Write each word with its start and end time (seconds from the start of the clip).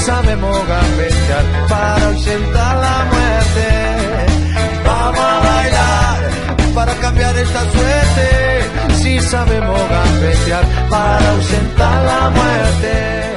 Sabemos 0.00 0.56
gambetear 0.66 1.44
para 1.68 2.06
ausentar 2.06 2.76
la 2.76 3.04
muerte. 3.12 3.68
Vamos 4.84 5.20
a 5.20 5.40
bailar 5.40 6.30
para 6.74 6.94
cambiar 6.94 7.36
esta 7.36 7.60
suerte. 7.70 8.94
Si 9.02 9.20
sabemos 9.20 9.80
gambetear 9.88 10.64
para 10.88 11.30
ausentar 11.30 12.04
la 12.04 12.30
muerte. 12.30 13.30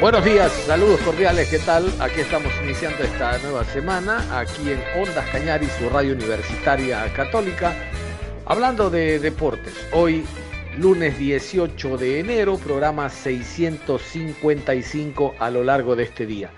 Buenos 0.00 0.24
días, 0.24 0.52
saludos 0.64 1.00
cordiales, 1.00 1.48
¿qué 1.48 1.58
tal? 1.58 1.92
Aquí 1.98 2.20
estamos 2.20 2.52
iniciando 2.62 3.02
esta 3.02 3.36
nueva 3.38 3.64
semana, 3.64 4.24
aquí 4.38 4.70
en 4.70 4.80
Ondas 4.96 5.28
Cañaris, 5.32 5.72
su 5.76 5.88
radio 5.88 6.14
universitaria 6.14 7.12
católica, 7.14 7.74
hablando 8.46 8.90
de 8.90 9.18
deportes. 9.18 9.74
Hoy 9.92 10.24
lunes 10.76 11.18
18 11.18 11.96
de 11.96 12.20
enero, 12.20 12.58
programa 12.58 13.08
655 13.08 15.34
a 15.38 15.50
lo 15.50 15.64
largo 15.64 15.96
de 15.96 16.04
este 16.04 16.26
día. 16.26 16.50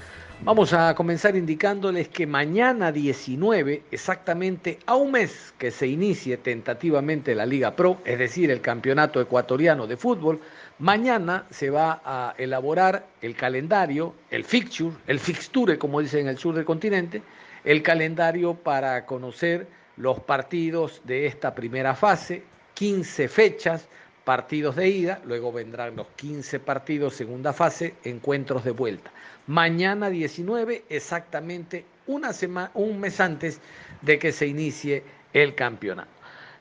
Vamos 0.42 0.72
a 0.72 0.94
comenzar 0.94 1.36
indicándoles 1.36 2.08
que 2.08 2.26
mañana 2.26 2.92
19, 2.92 3.82
exactamente 3.90 4.78
a 4.86 4.96
un 4.96 5.12
mes 5.12 5.52
que 5.58 5.70
se 5.70 5.86
inicie 5.86 6.38
tentativamente 6.38 7.34
la 7.34 7.44
Liga 7.44 7.76
Pro, 7.76 7.98
es 8.04 8.18
decir, 8.18 8.50
el 8.50 8.62
Campeonato 8.62 9.20
Ecuatoriano 9.20 9.86
de 9.86 9.98
Fútbol, 9.98 10.40
mañana 10.78 11.44
se 11.50 11.68
va 11.68 12.00
a 12.04 12.34
elaborar 12.38 13.06
el 13.20 13.36
calendario, 13.36 14.14
el 14.30 14.44
fixture, 14.44 14.96
el 15.06 15.20
fixture 15.20 15.78
como 15.78 16.00
dicen 16.00 16.20
en 16.20 16.28
el 16.28 16.38
sur 16.38 16.54
del 16.54 16.64
continente, 16.64 17.22
el 17.64 17.82
calendario 17.82 18.54
para 18.54 19.04
conocer 19.04 19.66
los 19.96 20.20
partidos 20.20 21.02
de 21.04 21.26
esta 21.26 21.54
primera 21.54 21.94
fase, 21.94 22.42
15 22.72 23.28
fechas, 23.28 23.88
partidos 24.30 24.76
de 24.76 24.88
ida, 24.88 25.20
luego 25.24 25.50
vendrán 25.50 25.96
los 25.96 26.06
15 26.14 26.60
partidos 26.60 27.16
segunda 27.16 27.52
fase, 27.52 27.96
encuentros 28.04 28.62
de 28.62 28.70
vuelta. 28.70 29.10
Mañana 29.48 30.08
19, 30.08 30.84
exactamente 30.88 31.84
una 32.06 32.32
semana, 32.32 32.70
un 32.74 33.00
mes 33.00 33.18
antes 33.18 33.60
de 34.02 34.20
que 34.20 34.30
se 34.30 34.46
inicie 34.46 35.02
el 35.32 35.56
campeonato. 35.56 36.12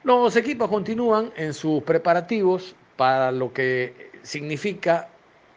Los 0.03 0.35
equipos 0.35 0.67
continúan 0.67 1.31
en 1.35 1.53
sus 1.53 1.83
preparativos 1.83 2.75
para 2.97 3.31
lo 3.31 3.53
que 3.53 4.13
significa, 4.23 5.09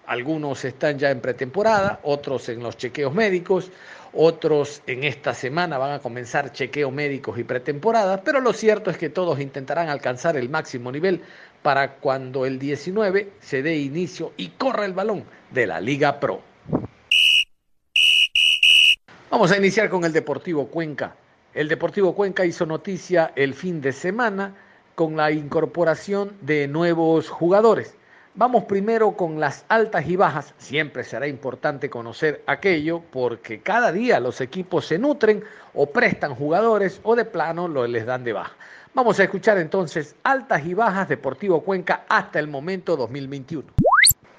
algunos 0.05 0.67
están 0.67 0.99
ya 0.99 1.11
en 1.11 1.21
pretemporada, 1.23 2.01
otros 2.03 2.47
en 2.51 2.63
los 2.63 2.77
chequeos 2.77 3.15
médicos, 3.15 3.71
otros 4.13 4.83
en 4.87 5.05
esta 5.05 5.33
semana 5.33 5.79
van 5.79 5.93
a 5.93 5.99
comenzar 6.01 6.53
chequeos 6.53 6.93
médicos 6.93 7.39
y 7.39 7.45
pretemporadas, 7.45 8.21
pero 8.23 8.41
lo 8.41 8.53
cierto 8.53 8.91
es 8.91 8.99
que 8.99 9.09
todos 9.09 9.41
intentarán 9.41 9.89
alcanzar 9.89 10.37
el 10.37 10.51
máximo 10.51 10.93
nivel 10.93 11.23
para 11.63 11.95
cuando 11.97 12.45
el 12.45 12.59
19 12.59 13.33
se 13.41 13.63
dé 13.63 13.77
inicio 13.77 14.33
y 14.37 14.49
corra 14.51 14.85
el 14.85 14.93
balón 14.93 15.25
de 15.51 15.67
la 15.67 15.81
Liga 15.81 16.21
Pro. 16.21 16.43
Vamos 19.31 19.51
a 19.53 19.57
iniciar 19.57 19.89
con 19.89 20.05
el 20.05 20.13
Deportivo 20.13 20.67
Cuenca. 20.67 21.17
El 21.55 21.69
Deportivo 21.69 22.15
Cuenca 22.15 22.45
hizo 22.45 22.67
noticia 22.67 23.33
el 23.37 23.55
fin 23.55 23.81
de 23.81 23.93
semana 23.93 24.55
con 24.95 25.17
la 25.17 25.31
incorporación 25.31 26.37
de 26.41 26.69
nuevos 26.69 27.31
jugadores. 27.31 27.97
Vamos 28.35 28.65
primero 28.65 29.13
con 29.13 29.41
las 29.41 29.67
altas 29.69 30.09
y 30.09 30.17
bajas. 30.17 30.55
Siempre 30.57 31.05
será 31.05 31.29
importante 31.29 31.91
conocer 31.91 32.43
aquello 32.47 33.03
porque 33.11 33.61
cada 33.61 33.93
día 33.93 34.21
los 34.21 34.41
equipos 34.41 34.87
se 34.87 34.99
nutren 34.99 35.45
o 35.75 35.91
prestan 35.91 36.35
jugadores 36.35 37.01
o 37.03 37.15
de 37.15 37.27
plano 37.27 37.69
les 37.69 38.07
dan 38.07 38.25
de 38.25 38.33
baja. 38.33 38.57
Vamos 38.95 39.19
a 39.19 39.23
escuchar 39.23 39.57
entonces 39.57 40.15
altas 40.23 40.67
y 40.67 40.75
bajas 40.75 41.09
Deportivo 41.09 41.63
Cuenca 41.63 42.05
hasta 42.11 42.39
el 42.39 42.47
momento 42.47 42.95
2021. 42.95 43.67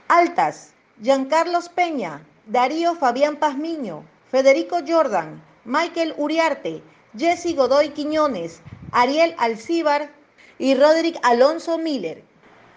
Altas, 0.10 0.76
Giancarlos 1.02 1.70
Peña, 1.70 2.22
Darío 2.46 2.94
Fabián 2.94 3.38
Pazmiño, 3.38 4.04
Federico 4.30 4.78
Jordan, 4.88 5.42
Michael 5.66 6.14
Uriarte, 6.18 6.84
Jesse 7.18 7.56
Godoy 7.56 7.90
Quiñones, 7.90 8.62
Ariel 8.92 9.34
Alcíbar 9.40 10.12
y 10.60 10.76
Roderick 10.76 11.18
Alonso 11.24 11.80
Miller. 11.80 12.22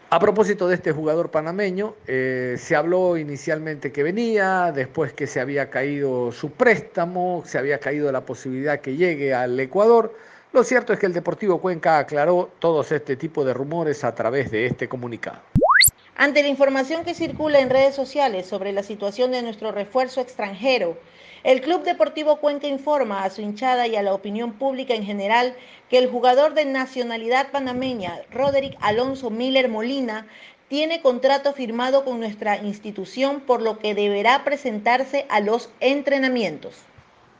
A 0.09 0.19
propósito 0.19 0.69
de 0.69 0.77
este 0.77 0.93
jugador 0.93 1.31
panameño, 1.31 1.95
eh, 2.07 2.57
se 2.59 2.75
habló 2.75 3.19
inicialmente 3.19 3.93
que 3.93 4.03
venía, 4.03 4.73
después 4.75 5.13
que 5.13 5.27
se 5.27 5.41
había 5.41 5.69
caído 5.69 6.33
su 6.33 6.53
préstamo, 6.53 7.43
se 7.45 7.59
había 7.59 7.81
caído 7.81 8.11
la 8.13 8.23
posibilidad 8.23 8.81
que 8.81 8.97
llegue 8.97 9.35
al 9.35 9.61
Ecuador. 9.61 10.15
Lo 10.57 10.65
cierto 10.65 10.95
es 10.95 10.99
que 10.99 11.05
el 11.05 11.13
Deportivo 11.13 11.61
Cuenca 11.61 11.99
aclaró 11.99 12.49
todos 12.61 12.91
este 12.91 13.15
tipo 13.15 13.45
de 13.45 13.53
rumores 13.53 14.05
a 14.05 14.15
través 14.15 14.51
de 14.51 14.65
este 14.65 14.89
comunicado. 14.89 15.41
Ante 16.17 16.41
la 16.41 16.49
información 16.49 17.05
que 17.05 17.13
circula 17.13 17.61
en 17.61 17.69
redes 17.69 17.95
sociales 17.95 18.47
sobre 18.47 18.73
la 18.73 18.83
situación 18.83 19.33
de 19.33 19.43
nuestro 19.43 19.71
refuerzo 19.71 20.23
extranjero, 20.23 20.97
el 21.45 21.61
Club 21.61 21.83
Deportivo 21.83 22.37
Cuenca 22.37 22.69
informa 22.69 23.23
a 23.23 23.29
su 23.29 23.43
hinchada 23.43 23.87
y 23.87 23.97
a 23.97 24.03
la 24.03 24.15
opinión 24.15 24.55
pública 24.55 24.95
en 24.95 25.05
general 25.05 25.55
que 25.91 25.99
el 25.99 26.09
jugador 26.09 26.55
de 26.55 26.65
nacionalidad 26.65 27.51
panameña, 27.51 28.23
Roderick 28.31 28.79
Alonso 28.81 29.29
Miller 29.29 29.69
Molina, 29.69 30.27
tiene 30.69 31.03
contrato 31.03 31.53
firmado 31.53 32.03
con 32.03 32.19
nuestra 32.19 32.57
institución, 32.57 33.43
por 33.43 33.61
lo 33.61 33.79
que 33.79 33.95
deberá 33.95 34.43
presentarse 34.43 35.27
a 35.29 35.41
los 35.41 35.69
entrenamientos. 35.81 36.77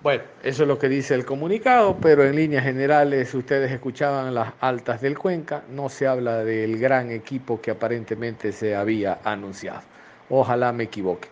Bueno, 0.03 0.23
eso 0.43 0.63
es 0.63 0.69
lo 0.69 0.79
que 0.79 0.89
dice 0.89 1.15
el 1.15 1.25
comunicado, 1.25 1.97
pero 2.01 2.23
en 2.25 2.37
líneas 2.37 2.65
generales 2.65 3.35
ustedes 3.35 3.73
escuchaban 3.73 4.35
las 4.35 4.53
altas 4.61 5.01
del 5.01 5.19
Cuenca, 5.19 5.65
no 5.71 5.89
se 5.89 6.07
habla 6.07 6.45
del 6.45 6.79
gran 6.79 7.11
equipo 7.11 7.61
que 7.61 7.71
aparentemente 7.71 8.53
se 8.53 8.77
había 8.77 9.19
anunciado. 9.25 9.81
Ojalá 10.29 10.73
me 10.73 10.85
equivoque. 10.85 11.29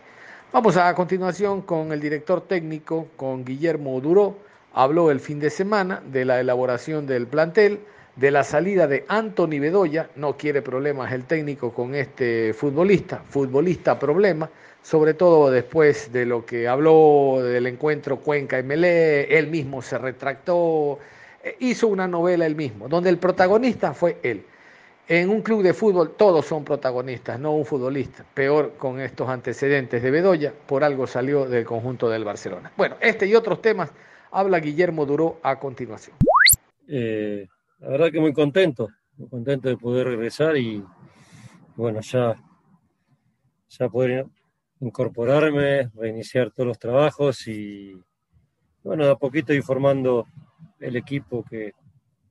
Vamos 0.52 0.76
a 0.76 0.94
continuación 0.94 1.62
con 1.62 1.92
el 1.92 2.00
director 2.00 2.40
técnico, 2.40 3.08
con 3.16 3.44
Guillermo 3.44 4.00
Duró. 4.00 4.38
Habló 4.72 5.10
el 5.10 5.20
fin 5.20 5.38
de 5.40 5.50
semana 5.50 6.00
de 6.06 6.24
la 6.24 6.40
elaboración 6.40 7.06
del 7.06 7.26
plantel, 7.26 7.80
de 8.16 8.30
la 8.30 8.44
salida 8.44 8.86
de 8.86 9.04
Anthony 9.08 9.58
Bedoya, 9.60 10.08
no 10.16 10.36
quiere 10.36 10.62
problemas 10.62 11.12
el 11.12 11.24
técnico 11.24 11.72
con 11.72 11.94
este 11.94 12.52
futbolista, 12.54 13.22
futbolista 13.28 13.98
problema, 13.98 14.48
sobre 14.82 15.14
todo 15.14 15.50
después 15.50 16.12
de 16.12 16.26
lo 16.26 16.44
que 16.44 16.68
habló 16.68 17.40
del 17.42 17.66
encuentro 17.66 18.18
Cuenca 18.20 18.62
MLE, 18.62 19.36
él 19.36 19.48
mismo 19.48 19.82
se 19.82 19.98
retractó, 19.98 20.98
eh, 21.42 21.56
hizo 21.60 21.88
una 21.88 22.06
novela 22.06 22.46
él 22.46 22.54
mismo, 22.54 22.88
donde 22.88 23.10
el 23.10 23.18
protagonista 23.18 23.94
fue 23.94 24.18
él. 24.22 24.44
En 25.06 25.28
un 25.28 25.42
club 25.42 25.62
de 25.62 25.74
fútbol 25.74 26.12
todos 26.16 26.46
son 26.46 26.64
protagonistas, 26.64 27.38
no 27.38 27.52
un 27.52 27.66
futbolista. 27.66 28.24
Peor 28.32 28.74
con 28.78 29.00
estos 29.00 29.28
antecedentes 29.28 30.02
de 30.02 30.10
Bedoya, 30.10 30.52
por 30.66 30.82
algo 30.82 31.06
salió 31.06 31.46
del 31.46 31.64
conjunto 31.64 32.08
del 32.08 32.24
Barcelona. 32.24 32.72
Bueno, 32.76 32.96
este 33.00 33.26
y 33.26 33.34
otros 33.34 33.60
temas 33.60 33.90
habla 34.30 34.60
Guillermo 34.60 35.04
Duró 35.04 35.40
a 35.42 35.58
continuación. 35.58 36.16
Eh, 36.88 37.46
la 37.84 37.90
verdad 37.90 38.10
que 38.10 38.20
muy 38.20 38.32
contento, 38.32 38.88
muy 39.18 39.28
contento 39.28 39.68
de 39.68 39.76
poder 39.76 40.06
regresar 40.06 40.56
y 40.56 40.82
bueno, 41.76 42.00
ya, 42.00 42.34
ya 43.68 43.88
poder 43.90 44.26
incorporarme, 44.80 45.90
reiniciar 45.94 46.50
todos 46.50 46.66
los 46.66 46.78
trabajos 46.78 47.46
y, 47.46 47.92
bueno, 48.82 49.04
de 49.04 49.10
a 49.10 49.16
poquito 49.16 49.52
informando 49.52 50.26
el 50.80 50.96
equipo 50.96 51.44
que, 51.44 51.72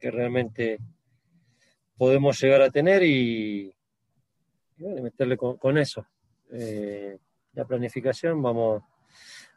realmente 0.01 0.79
podemos 1.95 2.37
llegar 2.41 2.61
a 2.61 2.69
tener 2.69 3.03
y, 3.03 3.73
meterle 4.77 5.37
con, 5.37 5.77
eso. 5.77 6.05
Eh, 6.51 7.17
la 7.53 7.63
planificación, 7.63 8.41
vamos 8.41 8.83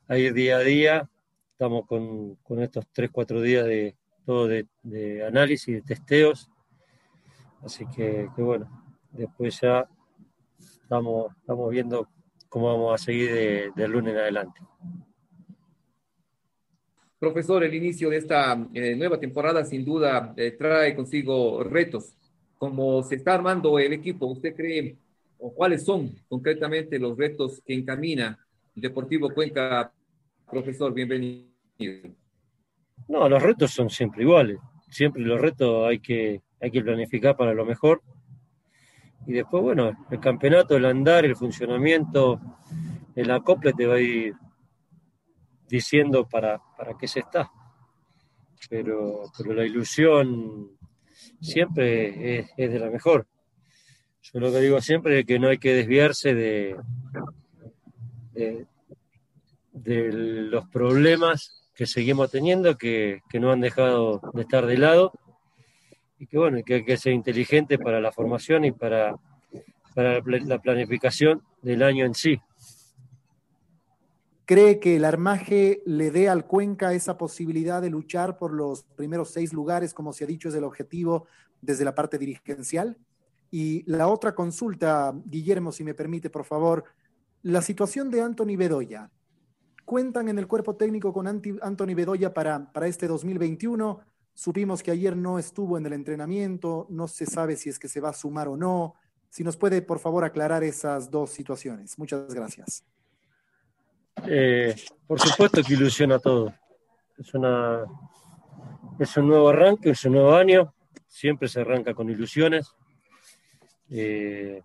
a 0.06 0.16
ir 0.18 0.32
día 0.34 0.58
a 0.58 0.60
día, 0.60 1.10
estamos 1.50 1.84
con, 1.86 2.38
estos 2.62 2.86
3, 2.92 3.10
4 3.10 3.40
días 3.40 3.64
de 3.64 3.96
todo 4.26 4.48
de, 4.48 4.66
de, 4.82 5.24
análisis, 5.24 5.76
de 5.76 5.82
testeos, 5.82 6.50
así 7.62 7.86
que, 7.96 8.28
que 8.34 8.42
bueno, 8.42 8.68
después 9.12 9.58
ya 9.60 9.88
estamos, 10.58 11.34
estamos 11.36 11.70
viendo 11.70 12.08
cómo 12.48 12.66
vamos 12.66 13.00
a 13.00 13.04
seguir 13.04 13.72
de, 13.74 13.88
lunes 13.88 14.12
en 14.14 14.20
adelante. 14.20 14.60
Profesor, 17.18 17.64
el 17.64 17.74
inicio 17.74 18.10
de 18.10 18.18
esta 18.18 18.66
eh, 18.74 18.94
nueva 18.94 19.18
temporada 19.18 19.64
sin 19.64 19.84
duda 19.84 20.34
eh, 20.36 20.52
trae 20.52 20.94
consigo 20.94 21.62
retos. 21.64 22.14
Como 22.58 23.02
se 23.02 23.16
está 23.16 23.34
armando 23.34 23.78
el 23.78 23.92
equipo, 23.92 24.26
¿usted 24.26 24.54
cree 24.54 24.96
o 25.38 25.52
cuáles 25.52 25.84
son 25.84 26.14
concretamente 26.28 26.98
los 26.98 27.16
retos 27.16 27.62
que 27.64 27.74
encamina 27.74 28.38
Deportivo 28.74 29.30
Cuenca? 29.30 29.92
Profesor, 30.50 30.92
bienvenido. 30.92 31.46
No, 33.08 33.28
los 33.28 33.42
retos 33.42 33.70
son 33.70 33.90
siempre 33.90 34.22
iguales. 34.22 34.58
Siempre 34.90 35.22
los 35.22 35.40
retos 35.40 35.86
hay 35.86 36.00
que, 36.00 36.42
hay 36.60 36.70
que 36.70 36.82
planificar 36.82 37.36
para 37.36 37.54
lo 37.54 37.64
mejor. 37.64 38.02
Y 39.26 39.32
después, 39.32 39.62
bueno, 39.62 40.06
el 40.10 40.20
campeonato, 40.20 40.76
el 40.76 40.84
andar, 40.84 41.24
el 41.24 41.36
funcionamiento, 41.36 42.40
el 43.14 43.30
acople 43.30 43.72
te 43.72 43.86
va 43.86 43.94
a 43.96 44.00
ir 44.00 44.34
diciendo 45.68 46.28
para, 46.28 46.60
para 46.76 46.96
qué 46.96 47.08
se 47.08 47.20
está. 47.20 47.50
Pero, 48.68 49.24
pero 49.36 49.54
la 49.54 49.64
ilusión 49.64 50.76
siempre 51.40 52.38
es, 52.38 52.56
de 52.56 52.78
la 52.78 52.90
mejor. 52.90 53.26
Yo 54.22 54.40
lo 54.40 54.50
que 54.50 54.60
digo 54.60 54.80
siempre 54.80 55.20
es 55.20 55.26
que 55.26 55.38
no 55.38 55.48
hay 55.48 55.58
que 55.58 55.74
desviarse 55.74 56.34
de, 56.34 56.76
de, 58.32 60.12
los 60.12 60.68
problemas 60.68 61.65
que 61.76 61.86
seguimos 61.86 62.30
teniendo, 62.30 62.76
que, 62.76 63.20
que, 63.28 63.38
no 63.38 63.52
han 63.52 63.60
dejado 63.60 64.20
de 64.32 64.42
estar 64.42 64.66
de 64.66 64.78
lado, 64.78 65.12
y 66.18 66.26
que 66.26 66.38
bueno, 66.38 66.58
que 66.64 66.74
hay 66.74 66.84
que 66.84 66.96
ser 66.96 67.12
inteligente 67.12 67.78
para 67.78 68.00
la 68.00 68.10
formación 68.10 68.64
y 68.64 68.72
para, 68.72 69.14
para 69.94 70.20
la 70.20 70.58
planificación 70.58 71.42
del 71.60 71.82
año 71.82 72.06
en 72.06 72.14
sí. 72.14 72.40
¿Cree 74.46 74.78
que 74.78 74.96
el 74.96 75.04
armaje 75.04 75.82
le 75.84 76.10
dé 76.10 76.28
al 76.28 76.46
Cuenca 76.46 76.94
esa 76.94 77.18
posibilidad 77.18 77.82
de 77.82 77.90
luchar 77.90 78.38
por 78.38 78.52
los 78.52 78.84
primeros 78.84 79.32
seis 79.32 79.52
lugares, 79.52 79.92
como 79.92 80.12
se 80.12 80.24
ha 80.24 80.26
dicho, 80.26 80.48
es 80.48 80.54
el 80.54 80.64
objetivo 80.64 81.26
desde 81.60 81.84
la 81.84 81.94
parte 81.94 82.16
dirigencial? 82.16 82.96
Y 83.50 83.82
la 83.90 84.08
otra 84.08 84.34
consulta, 84.34 85.12
Guillermo, 85.24 85.72
si 85.72 85.82
me 85.84 85.94
permite, 85.94 86.30
por 86.30 86.44
favor, 86.44 86.84
la 87.42 87.60
situación 87.60 88.10
de 88.10 88.20
Anthony 88.22 88.56
Bedoya. 88.56 89.10
¿Cuentan 89.86 90.28
en 90.28 90.40
el 90.40 90.48
cuerpo 90.48 90.74
técnico 90.74 91.12
con 91.12 91.28
Anthony 91.28 91.94
Bedoya 91.94 92.34
para, 92.34 92.72
para 92.72 92.88
este 92.88 93.06
2021? 93.06 94.00
Supimos 94.34 94.82
que 94.82 94.90
ayer 94.90 95.16
no 95.16 95.38
estuvo 95.38 95.78
en 95.78 95.86
el 95.86 95.92
entrenamiento, 95.92 96.88
no 96.90 97.06
se 97.06 97.24
sabe 97.24 97.54
si 97.54 97.70
es 97.70 97.78
que 97.78 97.86
se 97.86 98.00
va 98.00 98.08
a 98.08 98.12
sumar 98.12 98.48
o 98.48 98.56
no. 98.56 98.96
Si 99.30 99.44
nos 99.44 99.56
puede, 99.56 99.82
por 99.82 100.00
favor, 100.00 100.24
aclarar 100.24 100.64
esas 100.64 101.08
dos 101.08 101.30
situaciones. 101.30 101.96
Muchas 102.00 102.34
gracias. 102.34 102.84
Eh, 104.26 104.74
por 105.06 105.20
supuesto 105.20 105.62
que 105.62 105.74
ilusiona 105.74 106.18
todo. 106.18 106.52
Es, 107.16 107.32
una, 107.34 107.84
es 108.98 109.16
un 109.16 109.28
nuevo 109.28 109.50
arranque, 109.50 109.90
es 109.90 110.04
un 110.04 110.14
nuevo 110.14 110.34
año. 110.34 110.74
Siempre 111.06 111.46
se 111.46 111.60
arranca 111.60 111.94
con 111.94 112.10
ilusiones. 112.10 112.74
Eh, 113.88 114.62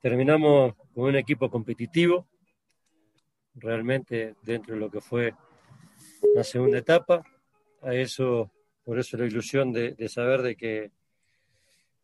terminamos 0.00 0.74
con 0.94 1.04
un 1.04 1.16
equipo 1.16 1.50
competitivo, 1.50 2.26
realmente 3.54 4.34
dentro 4.42 4.74
de 4.74 4.80
lo 4.80 4.90
que 4.90 5.00
fue 5.00 5.34
la 6.34 6.44
segunda 6.44 6.78
etapa. 6.78 7.22
A 7.82 7.94
eso, 7.94 8.50
por 8.84 8.98
eso 8.98 9.16
la 9.16 9.26
ilusión 9.26 9.72
de, 9.72 9.96
saber 10.08 10.42
de 10.42 10.56
que, 10.56 10.90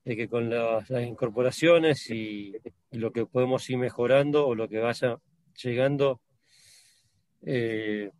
de 0.04 0.16
que 0.16 0.28
con 0.28 0.50
las, 0.50 0.90
incorporaciones 0.90 2.10
y, 2.10 2.54
y, 2.90 2.98
lo 2.98 3.12
que 3.12 3.26
podemos 3.26 3.68
ir 3.70 3.78
mejorando 3.78 4.46
o 4.46 4.54
lo 4.54 4.68
que 4.68 4.78
vaya 4.78 5.18
llegando, 5.62 6.20
eh, 7.42 8.10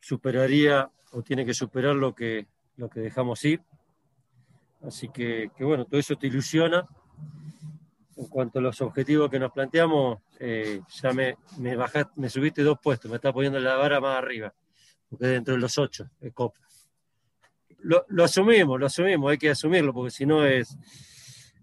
superaría 0.00 0.90
o 1.12 1.22
tiene 1.22 1.44
que 1.44 1.54
superar 1.54 1.94
lo 1.94 2.14
que, 2.14 2.46
lo 2.76 2.88
que 2.88 3.00
dejamos 3.00 3.44
ir. 3.44 3.60
Así 4.82 5.08
que, 5.08 5.50
bueno, 5.60 5.84
todo 5.84 6.00
eso 6.00 6.16
te 6.16 6.26
ilusiona. 6.26 6.86
En 8.22 8.28
cuanto 8.28 8.60
a 8.60 8.62
los 8.62 8.80
objetivos 8.80 9.28
que 9.28 9.40
nos 9.40 9.50
planteamos, 9.50 10.20
eh, 10.38 10.80
ya 11.02 11.12
me, 11.12 11.36
subiste 12.28 12.62
dos 12.62 12.78
puestos, 12.80 13.10
me 13.10 13.16
está 13.16 13.32
poniendo 13.32 13.58
la 13.58 13.74
vara 13.74 14.00
más 14.00 14.16
arriba, 14.16 14.54
porque 15.10 15.26
dentro 15.26 15.54
de 15.54 15.60
los 15.60 15.76
ocho 15.76 16.08
de 16.20 16.30
Copa. 16.30 16.60
Lo, 17.80 18.04
lo, 18.10 18.22
asumimos, 18.22 18.78
lo 18.78 18.86
asumimos, 18.86 19.32
hay 19.32 19.38
que 19.38 19.50
asumirlo, 19.50 19.92
porque 19.92 20.12
si 20.12 20.24
no 20.24 20.46
es, 20.46 20.76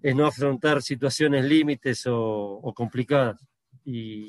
es 0.02 0.14
no 0.14 0.26
afrontar 0.26 0.82
situaciones 0.82 1.46
límites 1.46 2.04
o, 2.08 2.74
complicadas. 2.76 3.40
Y, 3.86 4.28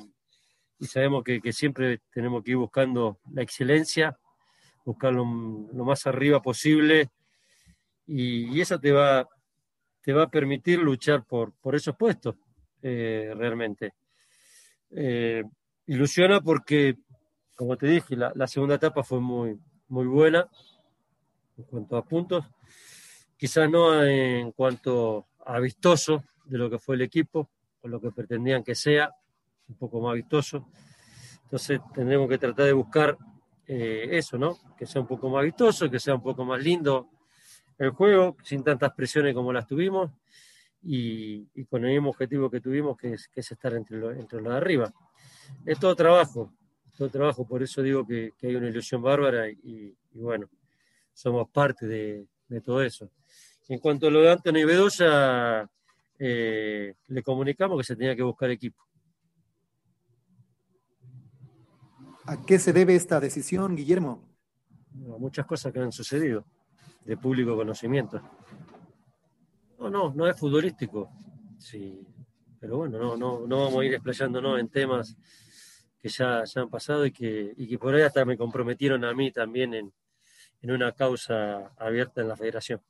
y 0.78 0.86
sabemos 0.86 1.24
que, 1.24 1.52
siempre 1.52 2.00
tenemos 2.12 2.44
que 2.44 2.52
ir 2.52 2.58
buscando 2.58 3.18
la 3.32 3.42
excelencia, 3.42 4.16
buscar 4.84 5.12
lo, 5.12 5.24
más 5.24 6.06
arriba 6.06 6.40
posible 6.40 7.10
y, 8.06 8.60
eso 8.60 8.78
te 8.78 8.92
va, 8.92 9.28
te 10.02 10.12
va 10.12 10.24
a 10.24 10.30
permitir 10.30 10.78
luchar 10.78 11.24
por, 11.24 11.52
por 11.52 11.74
esos 11.74 11.96
puestos 11.96 12.36
eh, 12.82 13.32
realmente. 13.36 13.94
Eh, 14.90 15.44
ilusiona 15.86 16.40
porque, 16.40 16.96
como 17.54 17.76
te 17.76 17.86
dije, 17.86 18.16
la, 18.16 18.46
segunda 18.46 18.76
etapa 18.76 19.02
fue 19.02 19.20
muy, 19.20 19.58
muy 19.88 20.06
buena 20.06 20.48
en 21.56 21.64
cuanto 21.64 21.96
a 21.96 22.04
puntos, 22.04 22.44
quizás 23.36 23.68
no 23.70 24.02
en 24.02 24.52
cuanto 24.52 25.26
a 25.44 25.58
vistoso 25.60 26.24
de 26.44 26.58
lo 26.58 26.70
que 26.70 26.78
fue 26.78 26.94
el 26.94 27.02
equipo, 27.02 27.50
o 27.82 27.88
lo 27.88 28.00
que 28.00 28.10
pretendían 28.10 28.64
que 28.64 28.74
sea, 28.74 29.14
un 29.68 29.76
poco 29.76 30.00
más 30.00 30.14
vistoso. 30.14 30.68
Entonces 31.44 31.80
tendremos 31.94 32.28
que 32.28 32.38
tratar 32.38 32.66
de 32.66 32.72
buscar 32.72 33.16
eh, 33.66 34.08
eso, 34.12 34.38
¿no? 34.38 34.58
Que 34.76 34.86
sea 34.86 35.00
un 35.00 35.06
poco 35.06 35.28
más 35.28 35.44
vistoso, 35.44 35.90
que 35.90 36.00
sea 36.00 36.14
un 36.14 36.22
poco 36.22 36.44
más 36.44 36.62
lindo 36.62 37.08
el 37.80 37.90
juego, 37.90 38.36
sin 38.44 38.62
tantas 38.62 38.92
presiones 38.92 39.34
como 39.34 39.52
las 39.52 39.66
tuvimos 39.66 40.10
y, 40.82 41.46
con 41.64 41.84
el 41.84 41.92
mismo 41.92 42.10
objetivo 42.10 42.50
que 42.50 42.60
tuvimos, 42.60 42.96
que 42.96 43.14
es, 43.14 43.30
estar 43.34 43.72
entre, 43.74 43.96
los 43.96 44.14
de 44.16 44.54
arriba. 44.54 44.92
Es 45.64 45.80
todo 45.80 45.96
trabajo, 45.96 46.52
todo 46.96 47.08
trabajo, 47.08 47.46
por 47.46 47.62
eso 47.62 47.82
digo 47.82 48.06
que, 48.06 48.34
hay 48.42 48.54
una 48.54 48.68
ilusión 48.68 49.00
bárbara 49.00 49.48
y, 49.48 49.96
bueno, 50.12 50.48
somos 51.14 51.48
parte 51.48 51.86
de, 51.86 52.26
todo 52.62 52.82
eso. 52.82 53.10
En 53.68 53.78
cuanto 53.78 54.08
a 54.08 54.10
lo 54.10 54.20
de 54.20 54.32
Antonio 54.32 54.66
Bedoya, 54.66 55.66
eh, 56.18 56.94
le 57.06 57.22
comunicamos 57.22 57.78
que 57.78 57.84
se 57.84 57.96
tenía 57.96 58.14
que 58.14 58.22
buscar 58.22 58.50
equipo. 58.50 58.82
¿A 62.26 62.44
qué 62.44 62.58
se 62.58 62.74
debe 62.74 62.94
esta 62.94 63.18
decisión, 63.20 63.74
Guillermo? 63.74 64.28
muchas 64.92 65.46
cosas 65.46 65.72
que 65.72 65.78
han 65.78 65.92
sucedido 65.92 66.44
de 67.04 67.16
público 67.16 67.56
conocimiento. 67.56 68.20
No, 69.78 69.90
no, 69.90 70.12
no 70.14 70.26
es 70.26 70.38
futbolístico. 70.38 71.10
Sí, 71.58 72.06
pero 72.58 72.78
bueno, 72.78 72.98
no, 72.98 73.16
no, 73.16 73.46
no 73.46 73.64
vamos 73.64 73.80
a 73.80 73.84
ir 73.84 73.94
explayándonos 73.94 74.60
en 74.60 74.68
temas 74.68 75.16
que 75.98 76.08
ya, 76.08 76.44
ya 76.44 76.60
han 76.62 76.70
pasado 76.70 77.04
y 77.06 77.12
que, 77.12 77.52
y 77.56 77.68
que 77.68 77.78
por 77.78 77.94
ahí 77.94 78.02
hasta 78.02 78.24
me 78.24 78.36
comprometieron 78.36 79.04
a 79.04 79.14
mí 79.14 79.30
también 79.32 79.74
en, 79.74 79.92
en 80.62 80.70
una 80.70 80.92
causa 80.92 81.72
abierta 81.76 82.20
en 82.20 82.28
la 82.28 82.36
federación. 82.36 82.80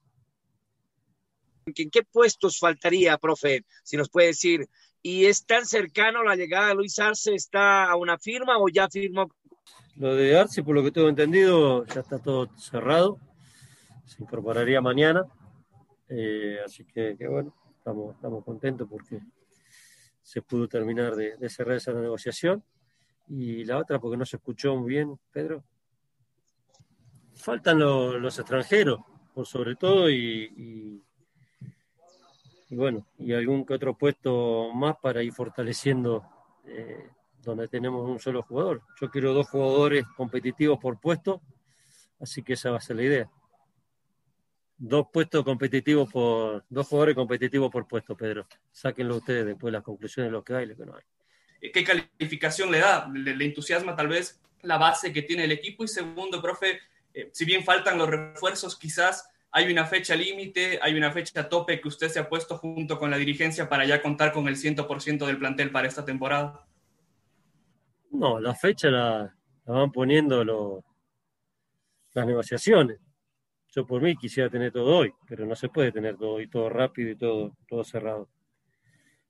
¿En 1.66 1.90
qué 1.90 2.02
puestos 2.02 2.58
faltaría, 2.58 3.16
profe? 3.18 3.64
Si 3.82 3.96
nos 3.96 4.08
puede 4.08 4.28
decir 4.28 4.68
y 5.02 5.26
es 5.26 5.46
tan 5.46 5.64
cercano 5.64 6.22
la 6.22 6.36
llegada 6.36 6.68
de 6.68 6.74
Luis 6.74 6.98
Arce, 6.98 7.34
¿está 7.34 7.90
a 7.90 7.96
una 7.96 8.18
firma 8.18 8.58
o 8.58 8.68
ya 8.68 8.88
firmó? 8.88 9.30
Lo 9.96 10.14
de 10.14 10.38
Arce, 10.38 10.62
por 10.62 10.74
lo 10.74 10.82
que 10.82 10.90
tengo 10.90 11.08
entendido, 11.08 11.86
ya 11.86 12.00
está 12.00 12.18
todo 12.18 12.48
cerrado. 12.58 13.18
Se 14.10 14.22
incorporaría 14.22 14.80
mañana. 14.80 15.24
Eh, 16.08 16.58
así 16.64 16.84
que, 16.84 17.16
bueno, 17.28 17.54
estamos, 17.78 18.44
contentos 18.44 18.88
porque 18.90 19.20
se 20.22 20.42
pudo 20.42 20.66
terminar 20.66 21.14
de, 21.14 21.48
cerrar 21.48 21.76
esa 21.76 21.92
negociación. 21.92 22.64
Y 23.28 23.64
la 23.64 23.78
otra, 23.78 24.00
porque 24.00 24.16
no 24.16 24.26
se 24.26 24.36
escuchó 24.36 24.74
muy 24.74 24.88
bien, 24.90 25.18
Pedro. 25.30 25.62
Faltan 27.36 27.78
los 27.78 28.38
extranjeros, 28.38 29.00
por 29.32 29.46
sobre 29.46 29.76
todo, 29.76 30.10
y 30.10 31.02
y 32.70 32.76
bueno, 32.76 33.04
y 33.18 33.32
algún 33.32 33.66
que 33.66 33.74
otro 33.74 33.98
puesto 33.98 34.72
más 34.72 34.96
para 35.02 35.24
ir 35.24 35.32
fortaleciendo 35.32 36.24
eh, 36.64 37.10
donde 37.42 37.66
tenemos 37.66 38.08
un 38.08 38.20
solo 38.20 38.42
jugador. 38.44 38.82
Yo 39.00 39.10
quiero 39.10 39.34
dos 39.34 39.48
jugadores 39.48 40.04
competitivos 40.16 40.78
por 40.78 41.00
puesto, 41.00 41.42
así 42.20 42.44
que 42.44 42.52
esa 42.52 42.70
va 42.70 42.76
a 42.76 42.80
ser 42.80 42.96
la 42.96 43.02
idea. 43.02 43.30
Dos 44.82 45.08
puestos 45.12 45.44
competitivos 45.44 46.10
por, 46.10 46.64
dos 46.70 46.86
jugadores 46.86 47.14
competitivos 47.14 47.70
por 47.70 47.86
puesto, 47.86 48.16
Pedro. 48.16 48.46
Sáquenlo 48.72 49.16
ustedes 49.16 49.44
después 49.44 49.70
las 49.70 49.82
conclusiones 49.82 50.30
de 50.30 50.32
lo 50.32 50.42
que 50.42 50.54
hay 50.54 50.64
y 50.64 50.68
lo 50.68 50.76
que 50.76 50.86
no 50.86 50.94
hay. 50.94 51.70
¿Qué 51.70 51.84
calificación 51.84 52.70
le 52.70 52.78
da? 52.78 53.06
¿Le, 53.12 53.44
entusiasma 53.44 53.94
tal 53.94 54.08
vez 54.08 54.40
la 54.62 54.78
base 54.78 55.12
que 55.12 55.20
tiene 55.20 55.44
el 55.44 55.52
equipo? 55.52 55.84
Y 55.84 55.88
segundo, 55.88 56.40
profe, 56.40 56.80
eh, 57.12 57.28
si 57.30 57.44
bien 57.44 57.62
faltan 57.62 57.98
los 57.98 58.08
refuerzos, 58.08 58.78
quizás 58.78 59.28
hay 59.50 59.70
una 59.70 59.84
fecha 59.84 60.16
límite, 60.16 60.78
hay 60.80 60.96
una 60.96 61.12
fecha 61.12 61.46
tope 61.46 61.78
que 61.78 61.88
usted 61.88 62.08
se 62.08 62.18
ha 62.18 62.30
puesto 62.30 62.56
junto 62.56 62.98
con 62.98 63.10
la 63.10 63.18
dirigencia 63.18 63.68
para 63.68 63.84
ya 63.84 64.00
contar 64.00 64.32
con 64.32 64.48
el 64.48 64.56
100% 64.56 65.26
del 65.26 65.38
plantel 65.38 65.70
para 65.70 65.88
esta 65.88 66.06
temporada? 66.06 66.64
No, 68.12 68.40
la 68.40 68.54
fecha 68.54 68.88
la, 68.88 69.36
van 69.66 69.92
poniendo 69.92 70.42
los, 70.42 70.82
las 72.14 72.26
negociaciones. 72.26 72.98
Yo 73.72 73.86
por 73.86 74.02
mí 74.02 74.16
quisiera 74.16 74.50
tener 74.50 74.72
todo 74.72 74.96
hoy, 74.96 75.12
pero 75.28 75.46
no 75.46 75.54
se 75.54 75.68
puede 75.68 75.92
tener 75.92 76.16
todo 76.16 76.32
hoy, 76.32 76.48
todo 76.48 76.68
rápido 76.68 77.10
y 77.10 77.16
todo, 77.16 77.56
todo 77.68 77.84
cerrado. 77.84 78.28